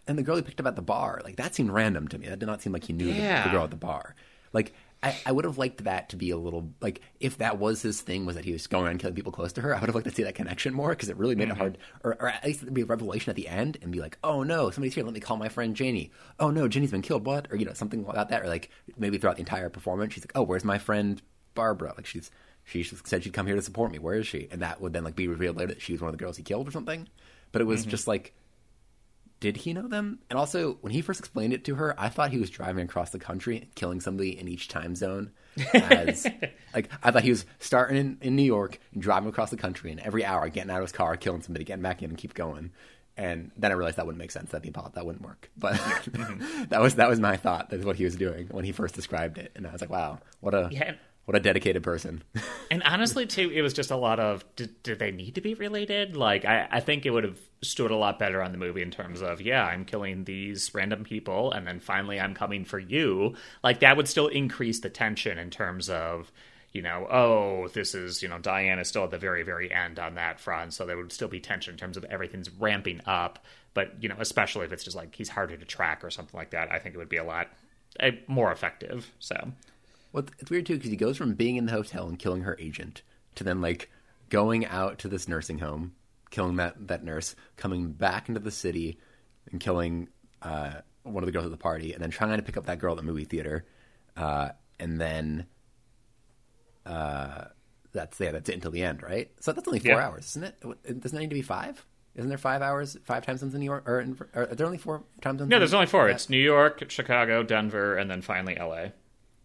[0.09, 2.27] And the girl he picked up at the bar, like that seemed random to me.
[2.29, 4.15] That did not seem like he knew the- the, girl at the bar.
[4.53, 7.83] Like I, I would have liked that to be a little like if that was
[7.83, 9.75] his thing was that he was going around killing people close to her.
[9.75, 11.59] I would have liked to see that connection more because it really made it mm-hmm.
[11.59, 14.17] hard, or, or at least it'd be a revelation at the end and be like,
[14.23, 15.05] oh no, somebody's here.
[15.05, 16.13] Let me call my friend Janie.
[16.39, 17.27] Oh no, Janie's been killed.
[17.27, 17.49] What?
[17.51, 18.43] Or you know something about that.
[18.43, 21.21] Or like maybe throughout the entire performance, she's like, oh, where's my friend
[21.55, 21.95] Barbara?
[21.97, 22.31] Like she's
[22.65, 23.99] she said she'd come here to support me.
[23.99, 24.47] Where is she?
[24.53, 26.37] And that would then like be revealed later that she was one of the girls
[26.37, 27.09] he killed or something.
[27.51, 27.91] But it was mm-hmm.
[27.91, 28.35] just like
[29.43, 30.21] did he know them?
[30.31, 33.11] And also, when he first explained it to her, I thought he was driving across
[33.11, 35.33] the country and killing somebody in each time zone.
[35.75, 36.29] As
[36.75, 39.91] like, I thought he was starting in, in New York, and driving across the country,
[39.91, 42.35] and every hour getting out of his car, killing somebody, getting back in, and keep
[42.35, 42.71] going.
[43.17, 44.53] And then I realized that wouldn't make sense.
[44.53, 44.93] That'd be impossible.
[44.95, 45.51] That wouldn't work.
[45.57, 46.67] But mm-hmm.
[46.69, 47.69] that was that was my thought.
[47.69, 49.51] That's what he was doing when he first described it.
[49.57, 50.95] And I was like, wow, what a Yeah.
[51.25, 52.23] What a dedicated person.
[52.71, 55.53] And honestly, too, it was just a lot of did, did they need to be
[55.53, 56.17] related?
[56.17, 58.91] Like, I, I think it would have stood a lot better on the movie in
[58.91, 63.35] terms of, yeah, I'm killing these random people, and then finally I'm coming for you.
[63.63, 66.33] Like, that would still increase the tension in terms of,
[66.73, 69.99] you know, oh, this is, you know, Diane is still at the very, very end
[69.99, 73.45] on that front, so there would still be tension in terms of everything's ramping up.
[73.75, 76.51] But, you know, especially if it's just like he's harder to track or something like
[76.53, 77.49] that, I think it would be a lot
[78.01, 79.11] eh, more effective.
[79.19, 79.53] So,
[80.13, 82.57] Well, it's weird too because he goes from being in the hotel and killing her
[82.61, 83.03] agent
[83.37, 83.91] to then like
[84.29, 85.95] going out to this nursing home,
[86.31, 88.99] killing that that nurse, coming back into the city
[89.51, 90.09] and killing
[90.43, 92.79] uh, one of the girls at the party, and then trying to pick up that
[92.79, 93.65] girl at the movie theater,
[94.17, 95.47] uh, and then
[96.87, 97.45] uh,
[97.93, 99.31] that's yeah, that's it until the end, right?
[99.41, 100.07] So that's only four Yeah.
[100.09, 101.01] hours, isn't it?
[101.01, 101.85] Doesn't it need to be five?
[102.15, 103.89] Isn't there five hours, five time zones in New York?
[103.89, 105.49] Or, in, or are there only four time zones?
[105.51, 106.09] no, there's only four.
[106.09, 108.89] It's New York, Chicago, Denver, and then finally LA.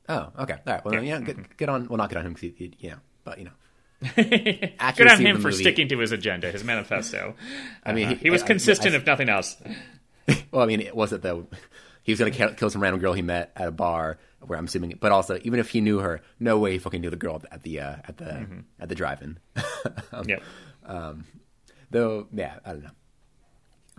[0.09, 0.53] Oh, okay.
[0.65, 0.85] All right.
[0.85, 1.01] Well, Yeah.
[1.01, 1.87] yeah, good, good on.
[1.87, 3.51] Well, not get on him because he, you know, but you know,
[4.15, 7.33] Good on him for movie- sticking to his agenda, his manifesto.
[7.83, 9.57] I mean, Uh, he- he was I- I- consistent, I- if nothing else.
[10.51, 11.47] Well, I mean, it wasn't though.
[12.03, 14.65] He was going to kill some random girl he met at a bar, where I'm
[14.65, 14.97] assuming.
[14.99, 17.63] But also, even if he knew her, no way he fucking knew the girl at
[17.63, 18.59] the uh, at the Mm-hmm.
[18.79, 19.39] at the drive-in.
[20.11, 20.43] Um, Yep.
[21.91, 22.89] Though, yeah, I don't know.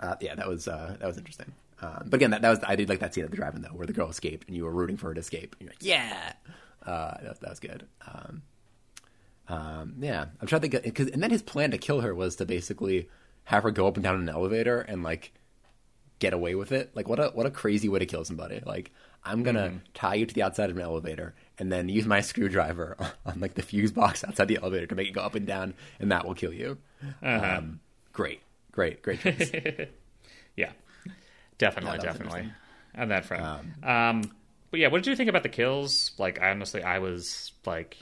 [0.00, 1.52] Uh, yeah, that was uh, that was interesting.
[1.80, 3.68] Um, but again, that, that was I did like that scene at the drive-in though,
[3.68, 5.54] where the girl escaped and you were rooting for her to escape.
[5.58, 6.32] And you're like, yeah,
[6.84, 7.86] uh, that, that was good.
[8.06, 8.42] Um,
[9.48, 12.36] um, yeah, I'm trying to think because and then his plan to kill her was
[12.36, 13.08] to basically
[13.44, 15.32] have her go up and down an elevator and like
[16.18, 16.90] get away with it.
[16.94, 18.60] Like what a what a crazy way to kill somebody.
[18.64, 18.90] Like
[19.24, 19.76] I'm gonna Mm-hmm.
[19.94, 23.54] tie you to the outside of an elevator and then use my screwdriver on like
[23.54, 26.26] the fuse box outside the elevator to make it go up and down, and that
[26.26, 26.76] will kill you.
[27.22, 27.56] Uh-huh.
[27.58, 27.80] Um,
[28.12, 28.40] great,
[28.72, 29.50] great, great choice.
[30.56, 30.72] Yeah,
[31.58, 32.52] definitely, Yeah, definitely
[32.96, 33.84] on that front.
[33.84, 34.22] Um,
[34.70, 36.12] but yeah, what did you think about the kills?
[36.18, 37.96] Like, I honestly, I was like,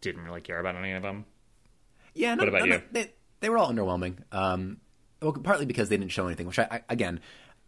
[0.00, 1.24] didn't really care about any of them.
[2.14, 2.70] Yeah, no, What about no, you?
[2.72, 4.16] no, they, they were all underwhelming.
[4.32, 4.78] Um,
[5.20, 6.46] well, partly because they didn't show anything.
[6.46, 7.20] Which I, I again,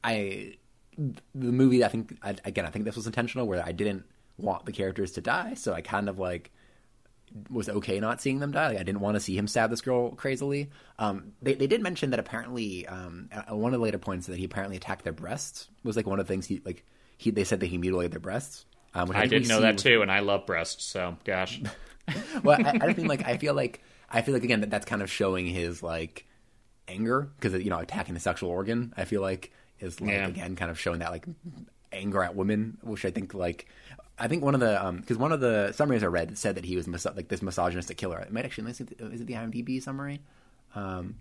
[0.04, 0.56] I
[0.96, 1.84] the movie.
[1.84, 4.04] I think I, again, I think this was intentional, where I didn't
[4.36, 6.50] want the characters to die, so I kind of like
[7.50, 8.68] was okay not seeing them die.
[8.68, 10.70] Like, I didn't want to see him stab this girl crazily.
[10.98, 14.38] Um, they they did mention that apparently um, at one of the later points that
[14.38, 16.84] he apparently attacked their breasts was like one of the things he like
[17.16, 18.64] he they said that he mutilated their breasts.
[18.94, 21.60] Um, which I think didn't know that with- too, and I love breasts, so gosh.
[22.42, 25.02] well, I, I think like I feel like I feel like again that that's kind
[25.02, 26.26] of showing his like
[26.88, 28.94] anger because you know attacking the sexual organ.
[28.96, 30.26] I feel like is like Yeah.
[30.26, 31.26] again kind of showing that like
[31.92, 33.66] anger at women, which I think like
[34.18, 36.76] I think one of the because one of the summaries I read said that he
[36.76, 38.18] was like this misogynistic killer.
[38.18, 40.20] It might actually is it the IMDb summary?
[40.74, 41.16] Um,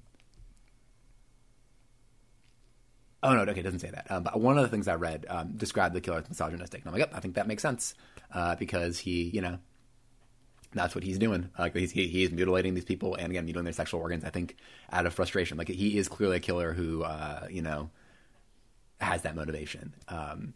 [3.23, 4.09] Oh no, okay, it doesn't say that.
[4.11, 6.93] Um, but one of the things I read um, described the killer as misogynistic, and
[6.93, 7.95] I'm like, I think that makes sense
[8.33, 9.57] uh, because he, you know,
[10.73, 11.49] that's what he's doing.
[11.57, 14.23] Like he's he, he's mutilating these people and again mutilating their sexual organs.
[14.23, 14.55] I think
[14.91, 17.89] out of frustration, like he is clearly a killer who, uh, you know,
[19.01, 19.95] has that motivation.
[20.07, 20.53] Um,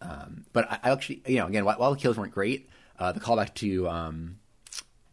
[0.00, 3.12] um, but I, I actually, you know, again, while, while the kills weren't great, uh,
[3.12, 4.38] the callback to um,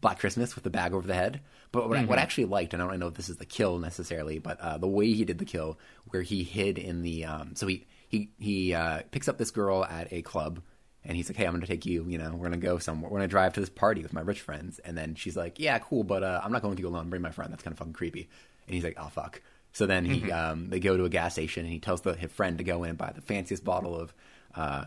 [0.02, 1.42] Black Christmas with the bag over the head.
[1.72, 3.46] But what, I, what I actually liked, and I don't know if this is the
[3.46, 7.24] kill necessarily, but uh, the way he did the kill, where he hid in the,
[7.24, 10.62] um, so he he he uh, picks up this girl at a club,
[11.06, 12.06] and he's like, "Hey, I'm going to take you.
[12.10, 13.10] You know, we're going to go somewhere.
[13.10, 15.60] We're going to drive to this party with my rich friends." And then she's like,
[15.60, 17.10] "Yeah, cool, but uh, I'm not going with you alone.
[17.10, 17.54] Bring my friend.
[17.54, 18.28] That's kind of fucking creepy."
[18.68, 19.42] And he's like, "Oh fuck."
[19.72, 22.32] So then he um, they go to a gas station, and he tells the, his
[22.34, 24.14] friend to go in and buy the fanciest bottle of.
[24.56, 24.86] Uh,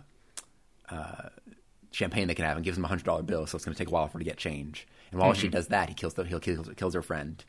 [1.90, 3.78] champagne they can have and gives him a hundred dollar bill, so it's going to
[3.78, 4.86] take a while for her to get change.
[5.10, 7.42] And while she does that, he kills the, he kills, kills her friend.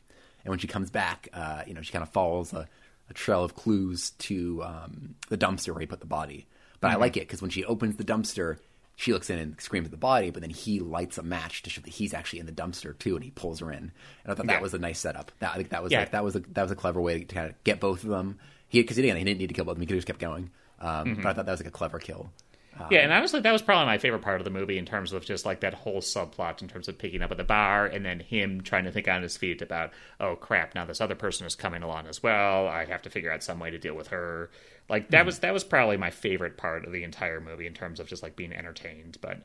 [0.44, 2.68] And when she comes back, uh, you know, she kind of follows a,
[3.10, 6.46] a trail of clues to um, the dumpster where he put the body.
[6.80, 8.58] But I like it because when she opens the dumpster,
[8.94, 11.70] she looks in and screams at the body, but then he lights a match to
[11.70, 13.78] show that he's actually in the dumpster too, and he pulls her in.
[13.78, 13.92] And
[14.28, 14.52] I thought Yeah.
[14.52, 15.32] that was a nice setup.
[15.40, 16.00] That I think that was Yeah.
[16.00, 18.10] like, that was a, that was a clever way to kind of get both of
[18.10, 18.38] them.
[18.68, 20.06] He because again he didn't need to kill both of them; he could have just
[20.06, 20.50] kept going.
[20.80, 21.22] Um, But I mm-hmm.
[21.22, 22.30] thought that was like a clever kill.
[22.78, 25.12] Um, yeah, and honestly, that was probably my favorite part of the movie in terms
[25.12, 28.04] of just like that whole subplot in terms of picking up at the bar and
[28.04, 31.46] then him trying to think on his feet about, oh crap, now this other person
[31.46, 32.68] is coming along as well.
[32.68, 34.50] I have to figure out some way to deal with her.
[34.88, 35.26] Like that mm-hmm.
[35.26, 38.22] was that was probably my favorite part of the entire movie in terms of just
[38.22, 39.16] like being entertained.
[39.20, 39.38] But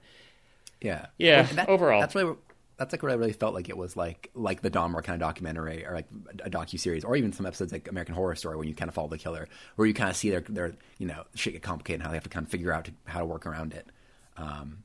[0.82, 2.02] Yeah, Yeah, and overall.
[2.02, 2.38] that's what
[2.82, 5.20] that's like what I really felt like it was like like the Dahmer kind of
[5.20, 6.08] documentary or like
[6.44, 8.96] a docu series or even some episodes like American Horror Story when you kind of
[8.96, 12.00] follow the killer where you kind of see their their you know shit get complicated
[12.00, 13.86] and how they have to kind of figure out to, how to work around it.
[14.36, 14.80] Um,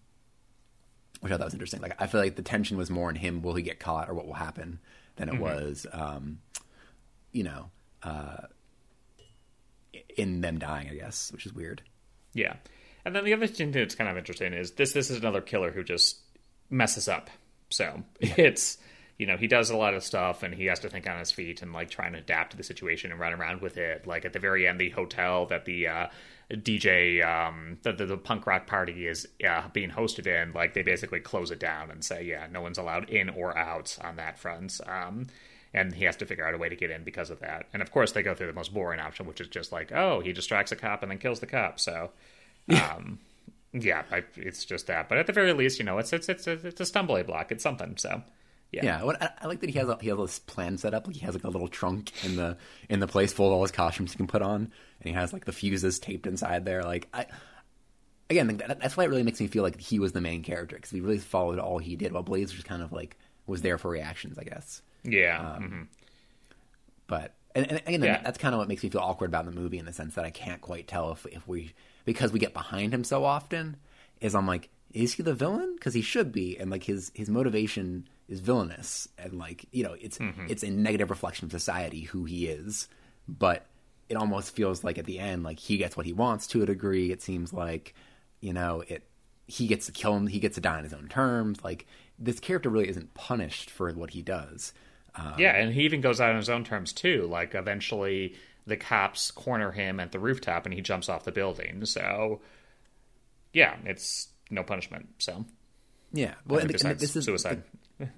[1.21, 1.81] which I thought was interesting.
[1.81, 4.15] Like I feel like the tension was more in him: will he get caught or
[4.15, 4.79] what will happen?
[5.17, 6.41] Than it was, um,
[7.33, 7.71] you know,
[8.03, 8.43] uh,
[10.19, 10.91] in them dying.
[10.91, 11.81] I guess, which is weird.
[12.35, 12.57] yeah,
[13.07, 15.71] and then the other thing that's kind of interesting is this this is another killer
[15.71, 16.19] who just
[16.69, 17.31] messes up.
[17.71, 18.79] So it's
[19.19, 21.33] you know he does a lot of stuff and he has to think on his
[21.33, 24.07] feet and like trying to adapt to the situation and run around with it.
[24.07, 26.07] Like at the very end, the hotel that the uh,
[26.51, 30.83] DJ um, that the, the punk rock party is uh, being hosted in, like they
[30.83, 34.39] basically close it down and say, yeah, no one's allowed in or out on that
[34.39, 34.81] front.
[34.87, 35.27] Um,
[35.75, 37.67] and he has to figure out a way to get in because of that.
[37.73, 40.21] And of course, they go through the most boring option, which is just like, oh,
[40.21, 41.79] he distracts a cop and then kills the cop.
[41.81, 42.11] So,
[42.71, 43.19] um,
[43.83, 45.09] yeah, I, it's just that.
[45.09, 47.51] But at the very least, you know, it's it's it's a, it's a stumbling block.
[47.53, 47.97] It's something.
[47.97, 48.23] So,
[48.73, 50.95] yeah, Yeah, what, I, I like that he has a, he has this plan set
[50.95, 51.07] up.
[51.07, 52.57] Like he has like a little trunk in the
[52.89, 54.71] in the place full of all his costumes he can put on, and
[55.03, 56.83] he has like the fuses taped inside there.
[56.83, 57.27] Like I,
[58.31, 60.91] again, that's why it really makes me feel like he was the main character because
[60.91, 63.91] he really followed all he did, while Blaze just kind of like was there for
[63.91, 64.83] reactions, I guess.
[65.05, 65.87] yeah, mhm.
[67.07, 68.23] But and, and again, Yeah.
[68.23, 70.25] that's kind of what makes me feel awkward about the movie in the sense that
[70.25, 71.73] I can't quite tell if if we
[72.07, 73.77] because we get behind him so often.
[74.23, 75.75] Is I'm like, is he the villain?
[75.75, 79.95] Because he should be, and like his his motivation is villainous, and like you know,
[80.01, 80.17] it's
[80.49, 82.89] it's a negative reflection of society who he is.
[83.29, 83.67] But
[84.09, 86.67] it almost feels like at the end, like he gets what he wants to a
[86.67, 87.13] degree.
[87.13, 87.95] It seems like
[88.41, 89.03] you know it.
[89.49, 90.27] He gets to kill him.
[90.27, 91.63] He gets to die on his own terms.
[91.63, 91.87] Like
[92.19, 94.73] this character really isn't punished for what he does.
[95.15, 97.27] Um, yeah, and he even goes out on his own terms too.
[97.31, 98.35] Like eventually,
[98.67, 101.85] the cops corner him at the rooftop, and he jumps off the building.
[101.85, 102.41] So,
[103.53, 105.09] yeah, it's no punishment.
[105.19, 105.45] So,
[106.13, 107.63] Yeah, well, and, and this is suicide.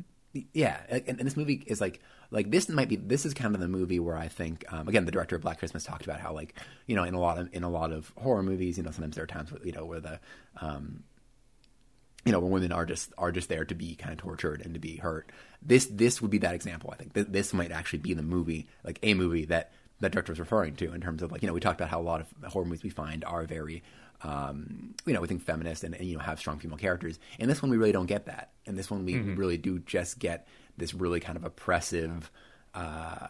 [0.52, 2.00] Yeah, and, and this movie is like
[2.30, 5.06] like this might be this is kind of the movie where I think um, again
[5.06, 6.54] the director of Black Christmas talked about how like
[6.86, 9.16] you know in a lot of in a lot of horror movies you know sometimes
[9.16, 10.20] there are times where, you know where the
[10.60, 11.02] um,
[12.28, 14.74] you know, where women are just are just there to be kind of tortured and
[14.74, 15.30] to be hurt.
[15.62, 16.90] This this would be that example.
[16.92, 20.40] I think this might actually be the movie, like a movie that that director was
[20.40, 22.52] referring to in terms of like you know we talked about how a lot of
[22.52, 23.82] horror movies we find are very
[24.22, 27.18] um, you know we think feminist and, and you know have strong female characters.
[27.38, 28.52] In this one, we really don't get that.
[28.64, 30.46] In this one, we really do just get
[30.76, 32.30] this really kind of oppressive
[32.74, 33.28] uh,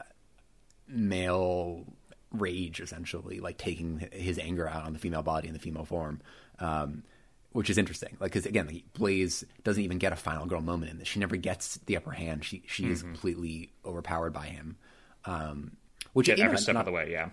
[0.87, 1.85] male
[2.33, 6.21] rage, essentially, like taking his anger out on the female body and the female form.
[6.59, 7.03] Um,
[7.53, 8.16] which is interesting.
[8.21, 11.09] Like, because again, like, Blaze doesn't even get a final girl moment in this.
[11.09, 12.45] She never gets the upper hand.
[12.45, 14.77] She she is completely overpowered by him.
[15.25, 15.73] Um,
[16.19, 17.31] which every step not- of the way, yeah.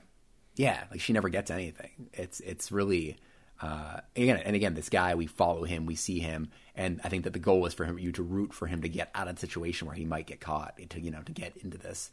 [0.55, 2.09] yeah, like she never gets anything.
[2.13, 3.17] It's it's really
[3.61, 7.23] uh, again and again this guy we follow him, we see him, and I think
[7.23, 9.35] that the goal is for him you to root for him to get out of
[9.35, 12.11] the situation where he might get caught to you know to get into this.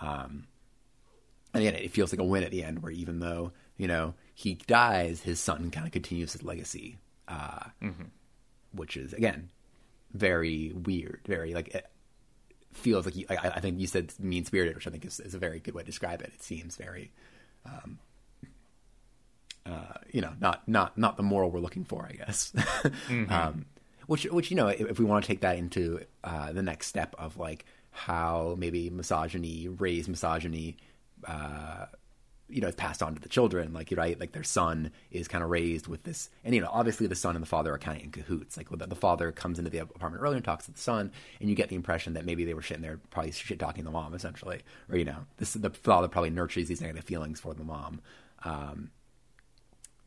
[0.00, 0.46] Um,
[1.52, 4.14] and again, it feels like a win at the end, where even though you know
[4.34, 6.98] he dies, his son kind of continues his legacy,
[7.28, 7.66] uh,
[8.72, 9.50] which is again
[10.12, 11.84] very weird, very like
[12.76, 15.34] feels like you, I, I think you said mean spirited, which I think is, is
[15.34, 16.32] a very good way to describe it.
[16.34, 17.12] It seems very,
[17.64, 17.98] um,
[19.64, 22.52] uh, you know, not not not the moral we're looking for, I guess.
[23.30, 23.66] um,
[24.06, 26.88] which which you know, if, if we want to take that into uh, the next
[26.88, 30.76] step of like how maybe misogyny, raised misogyny,
[31.26, 31.86] uh,
[32.48, 33.72] you know, is passed on to the children.
[33.72, 36.70] Like, you're right, like their son is kind of raised with this, and you know,
[36.70, 38.56] obviously the son and the father are kind of in cahoots.
[38.56, 41.48] Like, the, the father comes into the apartment earlier and talks to the son, and
[41.48, 44.14] you get the impression that maybe they were sitting there, probably shit talking the mom,
[44.14, 48.00] essentially, or you know, this the father probably nurtures these negative feelings for the mom.
[48.44, 48.90] Um,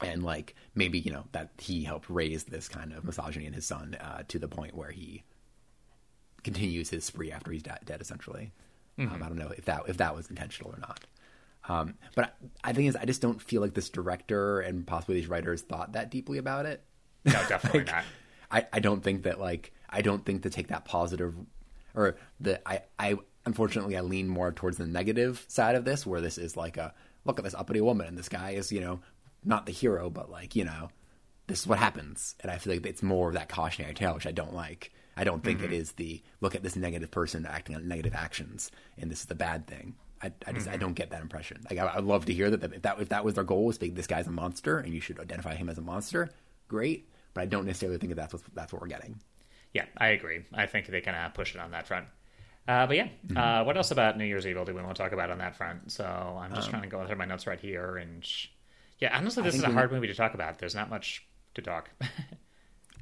[0.02, 3.66] and like maybe you know that he helped raise this kind of misogyny in his
[3.66, 5.24] son uh, to the point where he
[6.44, 8.02] continues his spree after he's da- dead.
[8.02, 8.52] Essentially,
[9.12, 11.06] um, I don't know if that if that was intentional or not.
[11.70, 15.16] Um, but I, I think is I just don't feel like this director and possibly
[15.16, 16.84] these writers thought that deeply about it.
[17.26, 18.04] No, definitely Like, not.
[18.50, 21.36] I, I don't think that like I don't think to take that positive
[21.94, 26.22] or the I, I unfortunately I lean more towards the negative side of this where
[26.22, 26.94] this is like a
[27.26, 29.00] look at this uppity woman and this guy is, you know,
[29.44, 30.90] not the hero, but like, you know,
[31.48, 32.36] this is what happens.
[32.40, 34.92] And I feel like it's more of that cautionary tale, which I don't like.
[35.16, 38.72] I don't think it is the look at this negative person acting on negative actions
[38.98, 39.96] and this is the bad thing.
[40.22, 41.66] I, I just I don't get that impression.
[41.70, 43.78] Like I, I'd love to hear that if that if that was their goal was
[43.80, 46.30] to this guy's a monster and you should identify him as a monster,
[46.68, 47.10] great.
[47.34, 49.20] But I don't necessarily think that that's what that's what we're getting.
[49.74, 50.44] Yeah, I agree.
[50.54, 52.08] I think they can uh, push it on that front.
[52.68, 55.14] Uh, but yeah, uh, what else about New Year's Evil do we want to talk
[55.14, 55.90] about on that front?
[55.92, 58.48] So I'm just trying to go through my notes right here, and sh-
[59.00, 60.60] yeah, honestly, this is a hard movie to talk about.
[60.60, 61.90] There's not much to talk.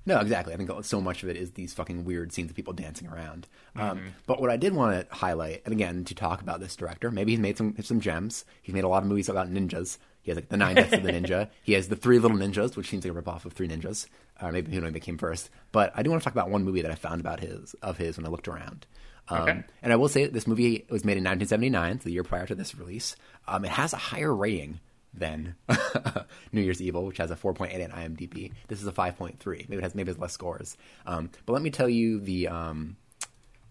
[0.05, 0.53] No, exactly.
[0.53, 3.47] I think so much of it is these fucking weird scenes of people dancing around.
[3.75, 7.09] Um, but what I did want to highlight, and again, to talk about this director,
[7.09, 8.45] maybe he's made some some gems.
[8.61, 9.97] He's made a lot of movies about ninjas.
[10.21, 11.49] He has like the Nine Deaths of the Ninja.
[11.63, 14.07] He has the Three Little Ninjas, which seems like a ripoff of Three Ninjas.
[14.41, 15.51] Or maybe who knows they came first.
[15.71, 17.97] But I do want to talk about one movie that I found about his of
[17.97, 18.87] his when I looked around.
[19.29, 19.63] Um, Okay.
[19.83, 22.45] And I will say that this movie was made in 1979, so the year prior
[22.47, 23.15] to this release.
[23.47, 24.79] Um, it has a higher rating
[25.17, 25.55] than
[26.51, 28.51] New Year's Evil, which has a 4.8 on IMDb.
[28.67, 29.69] This is a 5.3.
[29.69, 30.77] Maybe it has maybe it has less scores.
[31.05, 32.97] Um, but let me tell you the um,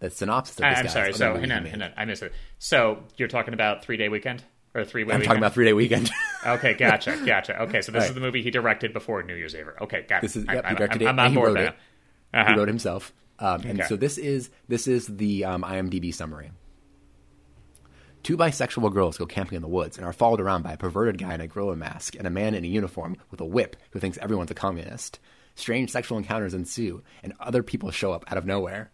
[0.00, 1.12] the synopsis of I, guy's sorry.
[1.12, 1.92] So hang on, hang on.
[1.96, 2.32] I missed it.
[2.58, 4.42] So you're talking about Three Day Weekend
[4.74, 5.28] or Three Way I'm Weekend?
[5.28, 6.10] talking about Three Day Weekend.
[6.46, 7.62] Okay, gotcha, gotcha.
[7.62, 8.08] Okay, so this Right.
[8.10, 9.70] is the movie he directed before New Year's Eve.
[9.80, 10.20] Okay, got it.
[10.20, 11.74] This is- I- yep, he I'm, directed I'm, it I'm he wrote it.
[12.34, 12.50] Uh-huh.
[12.52, 13.14] He wrote himself.
[13.38, 13.88] Um, and Okay.
[13.88, 16.50] so this is this is the um, IMDb summary.
[18.24, 21.18] Two bisexual girls go camping in the woods and are followed around by a perverted
[21.18, 24.00] guy in a gorilla mask and a man in a uniform with a whip who
[24.00, 25.20] thinks everyone's a communist.
[25.56, 28.90] Strange sexual encounters ensue, and other people show up out of nowhere.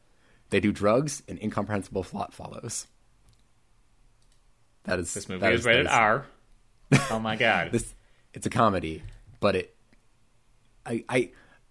[0.50, 2.86] They do drugs, and incomprehensible plot follows.
[4.84, 6.26] That is This movie that is that rated R.
[7.10, 7.70] Oh my god.
[7.72, 7.94] this
[8.34, 9.02] it's a comedy,
[9.38, 9.76] but it
[10.84, 11.30] I I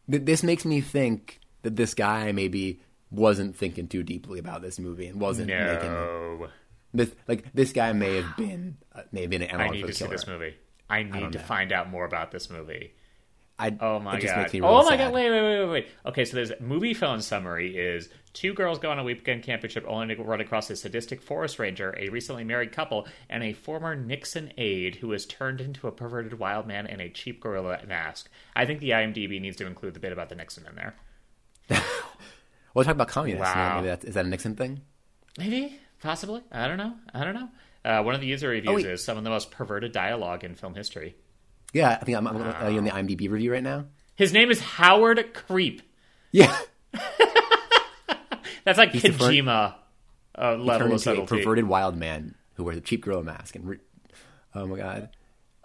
[0.10, 2.80] th- this makes me think that this guy maybe
[3.12, 6.48] wasn't thinking too deeply about this movie and wasn't making no.
[6.94, 9.82] This like this guy may have been uh, may have been an I analog need
[9.82, 10.56] for to see this movie.
[10.90, 11.44] I need don't to know.
[11.44, 12.94] find out more about this movie.
[13.62, 14.42] I, Oh my it just god!
[14.44, 14.98] makes me real oh my sad.
[15.00, 15.14] god!
[15.14, 15.88] Wait, wait, wait, wait, wait.
[16.06, 20.16] Okay, so there's Moviefone summary is two girls go on a weekend camping trip only
[20.16, 24.54] to run across a sadistic forest ranger, a recently married couple, and a former Nixon
[24.58, 28.30] aide who has turned into a perverted wild man in a cheap gorilla mask.
[28.56, 30.96] I think the IMDb needs to include the bit about the Nixon in there.
[32.74, 33.42] Well, talk about communists.
[33.56, 33.78] Wow.
[33.78, 34.82] maybe that's, is that a Nixon thing?
[35.40, 36.42] Maybe, possibly.
[36.52, 36.94] I don't know.
[37.14, 37.50] I don't know.
[37.84, 38.86] Uh, one of the user reviews wait.
[38.86, 41.16] is some of the most perverted dialogue in film history.
[41.74, 43.86] Yeah, I think I'm, I'm are you in the IMDb review right now.
[44.16, 45.82] His name is Howard Creep.
[46.32, 46.56] Yeah,
[48.66, 49.76] That's like the Kojima.
[50.38, 53.68] uh, level of into a perverted wild man who wears a cheap gorilla mask and.
[53.68, 53.80] Re-
[54.56, 55.10] oh my god.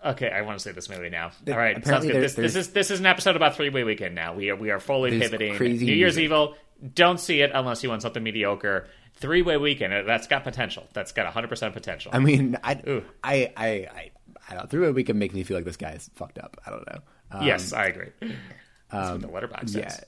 [0.05, 1.31] Okay, I want to see this movie now.
[1.49, 2.15] All right, sounds apparently good.
[2.15, 4.15] there- This, this is this is an episode about Three Way Weekend.
[4.15, 5.57] Now we are we are fully pivoting.
[5.59, 6.25] New Year's music.
[6.25, 6.55] Evil.
[6.95, 8.87] Don't see it unless you want something mediocre.
[9.17, 9.93] Three Way Weekend.
[9.95, 10.87] uh, That's got potential.
[10.93, 12.11] That's got 100 percent potential.
[12.15, 13.05] I mean, I, Ooh.
[13.23, 14.11] I, I, I,
[14.51, 14.69] I don't.
[14.71, 16.57] Through a week can make me feel like this guy is fucked up.
[16.67, 16.99] I don't know.
[17.31, 18.11] Um, yes, I agree.
[18.91, 20.05] That's what the Letterboxd says.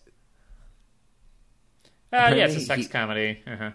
[2.13, 2.27] yeah.
[2.27, 3.41] Uh, yeah, it's a sex he- comedy.
[3.47, 3.71] Uh-huh.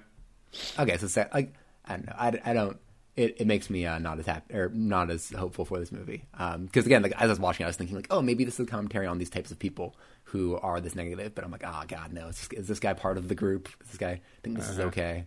[0.80, 1.54] Okay, so like
[1.86, 2.14] I don't know.
[2.18, 2.78] I, I don't.
[3.18, 6.24] It, it makes me uh, not as happy or not as hopeful for this movie.
[6.32, 8.66] Because again, like as I was watching, I was thinking like, oh, maybe this is
[8.66, 9.96] a commentary on these types of people
[10.26, 11.36] who are this negative.
[11.36, 12.28] But I'm like, oh god, no.
[12.30, 13.68] Is this, is this guy part of the group?
[13.84, 14.88] Is this guy think this is Uh-huh.
[14.88, 15.26] okay?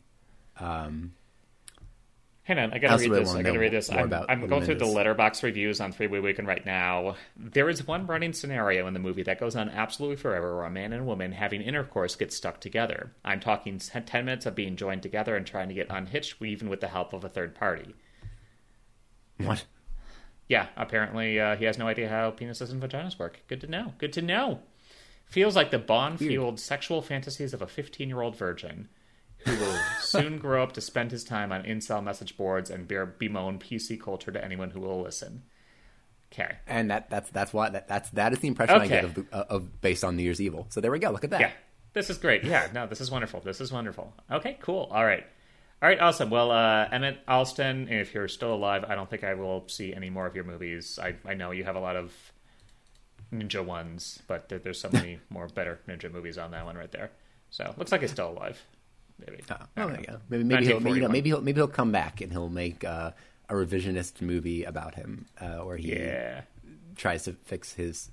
[0.59, 1.13] Um,
[2.45, 3.35] Hang on, I gotta read this.
[3.35, 3.91] I gotta read this.
[3.91, 7.17] I'm, I'm going through the Letterboxd reviews on Three Way Weekend right now.
[7.39, 10.71] There is one running scenario in the movie that goes on absolutely forever where a
[10.71, 13.13] man and a woman having intercourse get stuck together.
[13.25, 16.69] I'm talking 10 10 minutes of being joined together and trying to get unhitched, even
[16.69, 17.95] with the help of a third party.
[19.39, 19.65] what?
[20.47, 23.41] Yeah, apparently uh, he has no idea how penises and vaginas work.
[23.49, 23.95] Good to know.
[23.97, 24.61] Good to know.
[25.25, 28.89] Feels like the bond fueled sexual fantasies of a 15 year old virgin
[29.45, 33.07] who will soon grow up to spend his time on incel message boards and bear,
[33.07, 35.43] bemoan PC culture to anyone who will listen.
[36.33, 36.57] Okay.
[36.67, 39.81] And that that's that's what that, that's that is the impression I get of, of
[39.81, 40.67] based on New Year's Evil.
[40.71, 41.11] So there we go.
[41.11, 41.41] Look at that.
[41.41, 41.51] Yeah,
[41.93, 42.43] this is great.
[42.43, 43.41] Yeah, no, this is wonderful.
[43.41, 44.13] This is wonderful.
[44.31, 44.89] Okay, cool.
[44.91, 45.25] All right.
[45.83, 46.31] All right, awesome.
[46.31, 50.09] Well, uh, Emmett Alston, if you're still alive, I don't think I will see any
[50.09, 50.99] more of your movies.
[51.01, 52.13] I, I know you have a lot of
[53.33, 56.91] ninja ones, but there, there's so many more better ninja movies on that one right
[56.91, 57.11] there.
[57.51, 58.63] So looks like he's still alive.
[59.19, 59.43] Maybe.
[59.49, 60.21] I oh, don't there you go.
[60.29, 62.85] Maybe maybe he'll maybe, you know, maybe he'll maybe he'll come back and he'll make
[62.85, 63.13] uh,
[63.49, 66.43] a revisionist movie about him uh, where he Yeah.
[66.97, 68.11] tries to fix his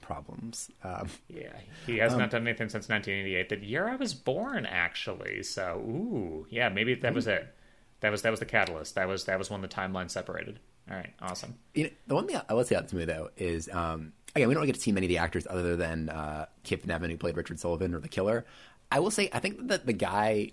[0.00, 0.70] problems.
[0.82, 1.52] Um, Yeah,
[1.86, 3.48] he has not done anything since 1988.
[3.48, 5.42] The year I was born, actually.
[5.42, 7.54] So, ooh, yeah, maybe that was it.
[8.00, 8.96] That was that was the catalyst.
[8.96, 10.60] That was that was when the timeline separated.
[10.90, 11.54] All right, awesome.
[11.72, 14.48] you know, the one thing I will say about this movie though is um, again
[14.48, 17.16] we don't get to see many of the actors other than uh, Kip Niven who
[17.16, 18.44] played Richard Sullivan or the killer.
[18.90, 20.52] I will say I think that the guy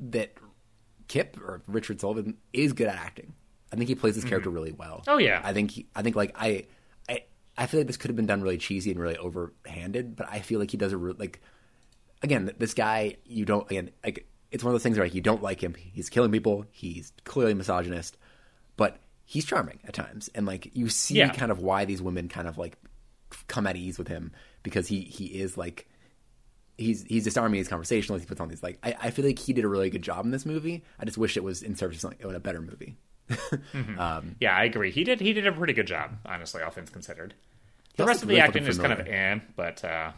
[0.00, 0.34] that
[1.08, 3.34] Kip or Richard Sullivan is good at acting.
[3.72, 4.56] I think he plays his character mm-hmm.
[4.56, 5.02] really well.
[5.06, 5.40] Oh, yeah.
[5.44, 6.66] I think he, I think like I,
[7.08, 7.24] I
[7.56, 10.40] I feel like this could have been done really cheesy and really overhanded, but I
[10.40, 11.40] feel like he does a re- like
[12.22, 15.20] again this guy you don't again like it's one of those things where like you
[15.20, 15.74] don't like him.
[15.74, 16.64] He's killing people.
[16.70, 18.16] He's clearly misogynist,
[18.76, 21.28] but he's charming at times, and like you see Yeah.
[21.30, 22.78] kind of why these women kind of like
[23.46, 24.32] come at ease with him
[24.62, 25.86] because he he is like
[26.78, 27.58] he's he's disarming.
[27.58, 28.18] He's conversational.
[28.18, 30.24] He puts on these like I, I feel like he did a really good job
[30.24, 30.84] in this movie.
[30.98, 32.96] I just wish it was in service of in a better movie.
[34.40, 34.90] Yeah, I agree.
[34.90, 37.34] He did he did a pretty good job, honestly, all things considered.
[37.96, 39.20] The rest of the really acting is kind of familiar.
[39.36, 40.12] eh, but uh,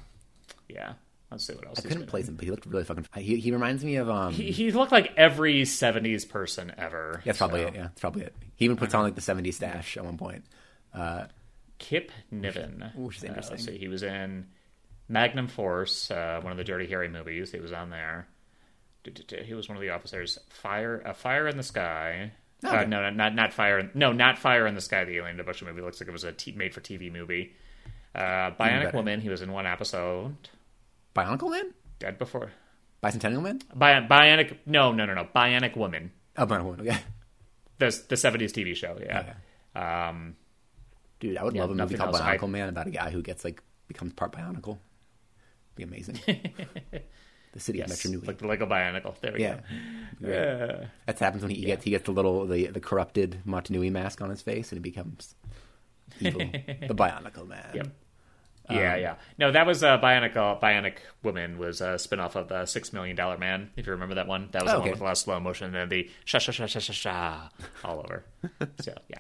[0.69, 0.93] yeah.
[1.31, 1.79] Let's see what else.
[1.85, 2.31] I couldn't place in.
[2.33, 3.07] him, but he looked really fucking.
[3.17, 4.33] He he reminds me of um.
[4.33, 7.23] He, he looked like every '70s person ever.
[7.25, 7.69] that's probably so.
[7.69, 7.75] it.
[7.77, 8.35] Yeah, that's probably it.
[8.57, 10.45] He even puts on like the '70s stash at one point.
[11.79, 12.91] Kip Niven.
[12.97, 13.77] which is Uh, interesting.
[13.79, 14.47] he was in
[15.11, 17.51] Magnum Force, uh, one of the Dirty Harry movies.
[17.53, 18.29] He was on there.
[19.45, 20.39] He was one of the officers.
[20.51, 22.33] Fire, a Fire in the Sky.
[22.65, 22.87] Uh, Okay.
[22.87, 23.79] no, not not Fire.
[23.79, 25.05] In, no, not Fire in the Sky.
[25.05, 27.55] The Alien Abduction movie looks like it was a t- made for TV movie.
[28.15, 28.93] Uh, Bionic.
[28.93, 29.21] Woman.
[29.21, 30.37] He was in one episode.
[31.17, 32.51] Bionicle Man, Dead before.
[33.03, 33.61] Bicentennial Man.
[33.75, 34.59] Bi- Bionic.
[34.67, 35.25] No, no, no, no.
[35.35, 36.13] Bionic Woman.
[36.37, 36.81] Oh, Bionicle Woman.
[36.89, 36.99] Okay,
[37.79, 38.99] The the '70s TV show.
[39.01, 39.35] Yeah.
[39.75, 40.37] Um,
[41.19, 42.21] dude, I would Yeah, love a movie called else.
[42.21, 44.79] I- Man about a guy who gets like becomes part Bionicle.
[45.81, 46.21] Be amazing.
[47.53, 48.27] the city of yes, Metru Nui.
[48.27, 49.19] like the Lego Bionicle.
[49.21, 49.61] There we yeah,
[50.21, 50.29] go.
[50.29, 50.85] Yeah.
[51.07, 54.29] That happens when he gets he gets the little the, the corrupted Motunui mask on
[54.31, 55.35] his face and he becomes
[56.21, 57.71] evil, the Bionicle Man.
[57.75, 57.87] Yep.
[58.71, 59.15] Yeah, yeah.
[59.37, 60.37] No, that was uh, Bionic.
[60.37, 63.71] Uh, Bionic Woman was a spinoff of the Six Million Dollar Man.
[63.77, 65.41] If you remember that one, that was Oh, the one with a lot of slow
[65.41, 67.49] motion and the sha sha sha sha sha sha
[67.83, 68.23] all over.
[68.81, 69.19] so yeah.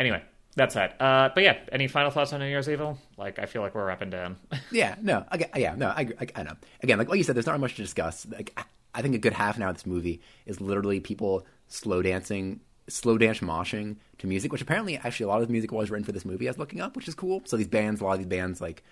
[0.00, 0.22] Anyway,
[0.56, 1.00] that's that.
[1.00, 2.98] Uh, but yeah, any final thoughts on New Year's Evil?
[3.16, 4.36] Like, I feel like we're wrapping down.
[4.70, 6.08] Yeah, no, I, get- yeah, no, I.
[6.20, 6.54] I, I know.
[6.82, 8.26] Again, like like you said, there's not much to discuss.
[8.30, 11.46] Like, I, I think a good half an hour of this movie is literally people
[11.68, 15.72] slow dancing, slow dance moshing to music, which apparently actually a lot of the music
[15.72, 16.48] was written for this movie.
[16.48, 17.42] I was looking up, which is cool.
[17.44, 18.82] So these bands, a lot of these bands, like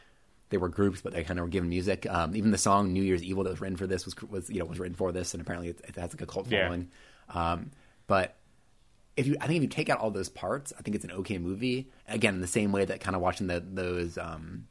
[0.50, 2.06] they were groups, but they kind of were given music.
[2.10, 4.58] Um, even the song "New Year's Evil" that was written for this was was you
[4.58, 6.64] know was written for this, and apparently it, it has like a cult Yeah.
[6.64, 6.88] following.
[7.32, 7.70] Um,
[8.06, 8.36] but
[9.20, 11.12] if you, I think if you take out all those parts, I think it's an
[11.12, 11.90] okay movie.
[12.08, 14.66] Again, in the same way that kind of watching the, those um,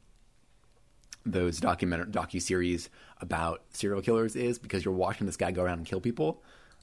[1.24, 2.90] those document docu series
[3.20, 6.42] about serial killers is because you're watching this guy go around and kill people,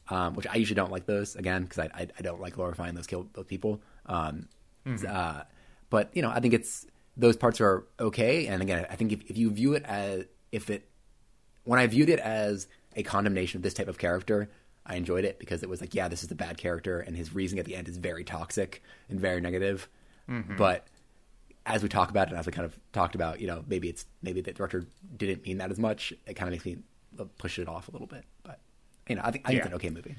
[0.10, 2.96] um, which I usually don't like those again because I, I I don't like glorifying
[2.96, 3.82] those kill those people.
[4.06, 4.48] Um,
[5.06, 5.42] uh,
[5.90, 6.88] but you know, I think it's
[7.18, 8.48] those parts are okay.
[8.48, 10.88] And again, I think if, if you view it as if it
[11.66, 14.50] when I viewed it as a condemnation of this type of character,
[14.88, 17.36] I enjoyed it because it was like, yeah, this is a bad character, and his
[17.36, 19.90] reasoning at the end is very toxic and very negative.
[20.30, 20.56] Mm-hmm.
[20.56, 20.88] But
[21.66, 23.90] as we talk about it, and as we kind of talked about, you know, maybe
[23.90, 24.86] it's maybe the director
[25.18, 26.14] didn't mean that as much.
[26.26, 26.78] It kind of makes me
[27.38, 28.24] push it off a little bit.
[28.44, 28.60] But
[29.10, 30.16] you know, I think I think it's an okay movie.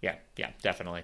[0.00, 1.02] Yeah, yeah, definitely.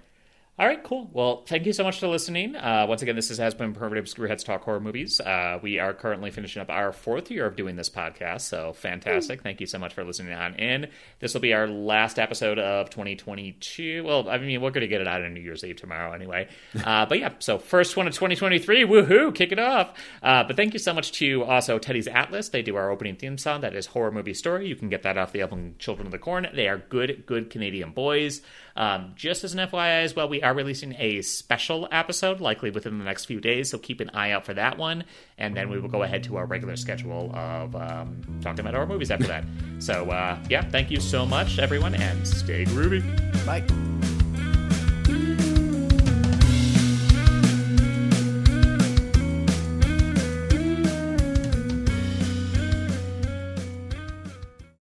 [0.59, 1.11] All right, cool.
[1.13, 2.57] Well, thank you so much for listening.
[2.57, 5.21] Uh, once again, this is, has been Permanent Screwheads Talk Horror Movies.
[5.21, 9.43] Uh, we are currently finishing up our fourth year of doing this podcast, so fantastic.
[9.43, 10.87] Thank you so much for listening on in.
[11.19, 14.03] This will be our last episode of 2022.
[14.03, 16.49] Well, I mean, we're going to get it out on New Year's Eve tomorrow anyway.
[16.83, 18.85] Uh, but yeah, so first one of 2023.
[18.85, 19.35] Woohoo!
[19.35, 19.93] Kick it off.
[20.23, 22.49] Uh, but thank you so much to also Teddy's Atlas.
[22.49, 23.61] They do our opening theme song.
[23.61, 24.69] That is Horror Movie Story.
[24.69, 26.47] You can get that off the album Children of the Corn.
[26.55, 28.41] They are good, good Canadian boys.
[28.77, 32.99] Um, just as an FYI as well, we are releasing a special episode, likely within
[32.99, 35.05] the next few days, so keep an eye out for that one.
[35.39, 38.87] And then we will go ahead to our regular schedule of um, talking about our
[38.87, 39.45] movies after that.
[39.79, 43.03] So, uh, yeah, thank you so much, everyone, and stay groovy.
[43.45, 43.63] Bye.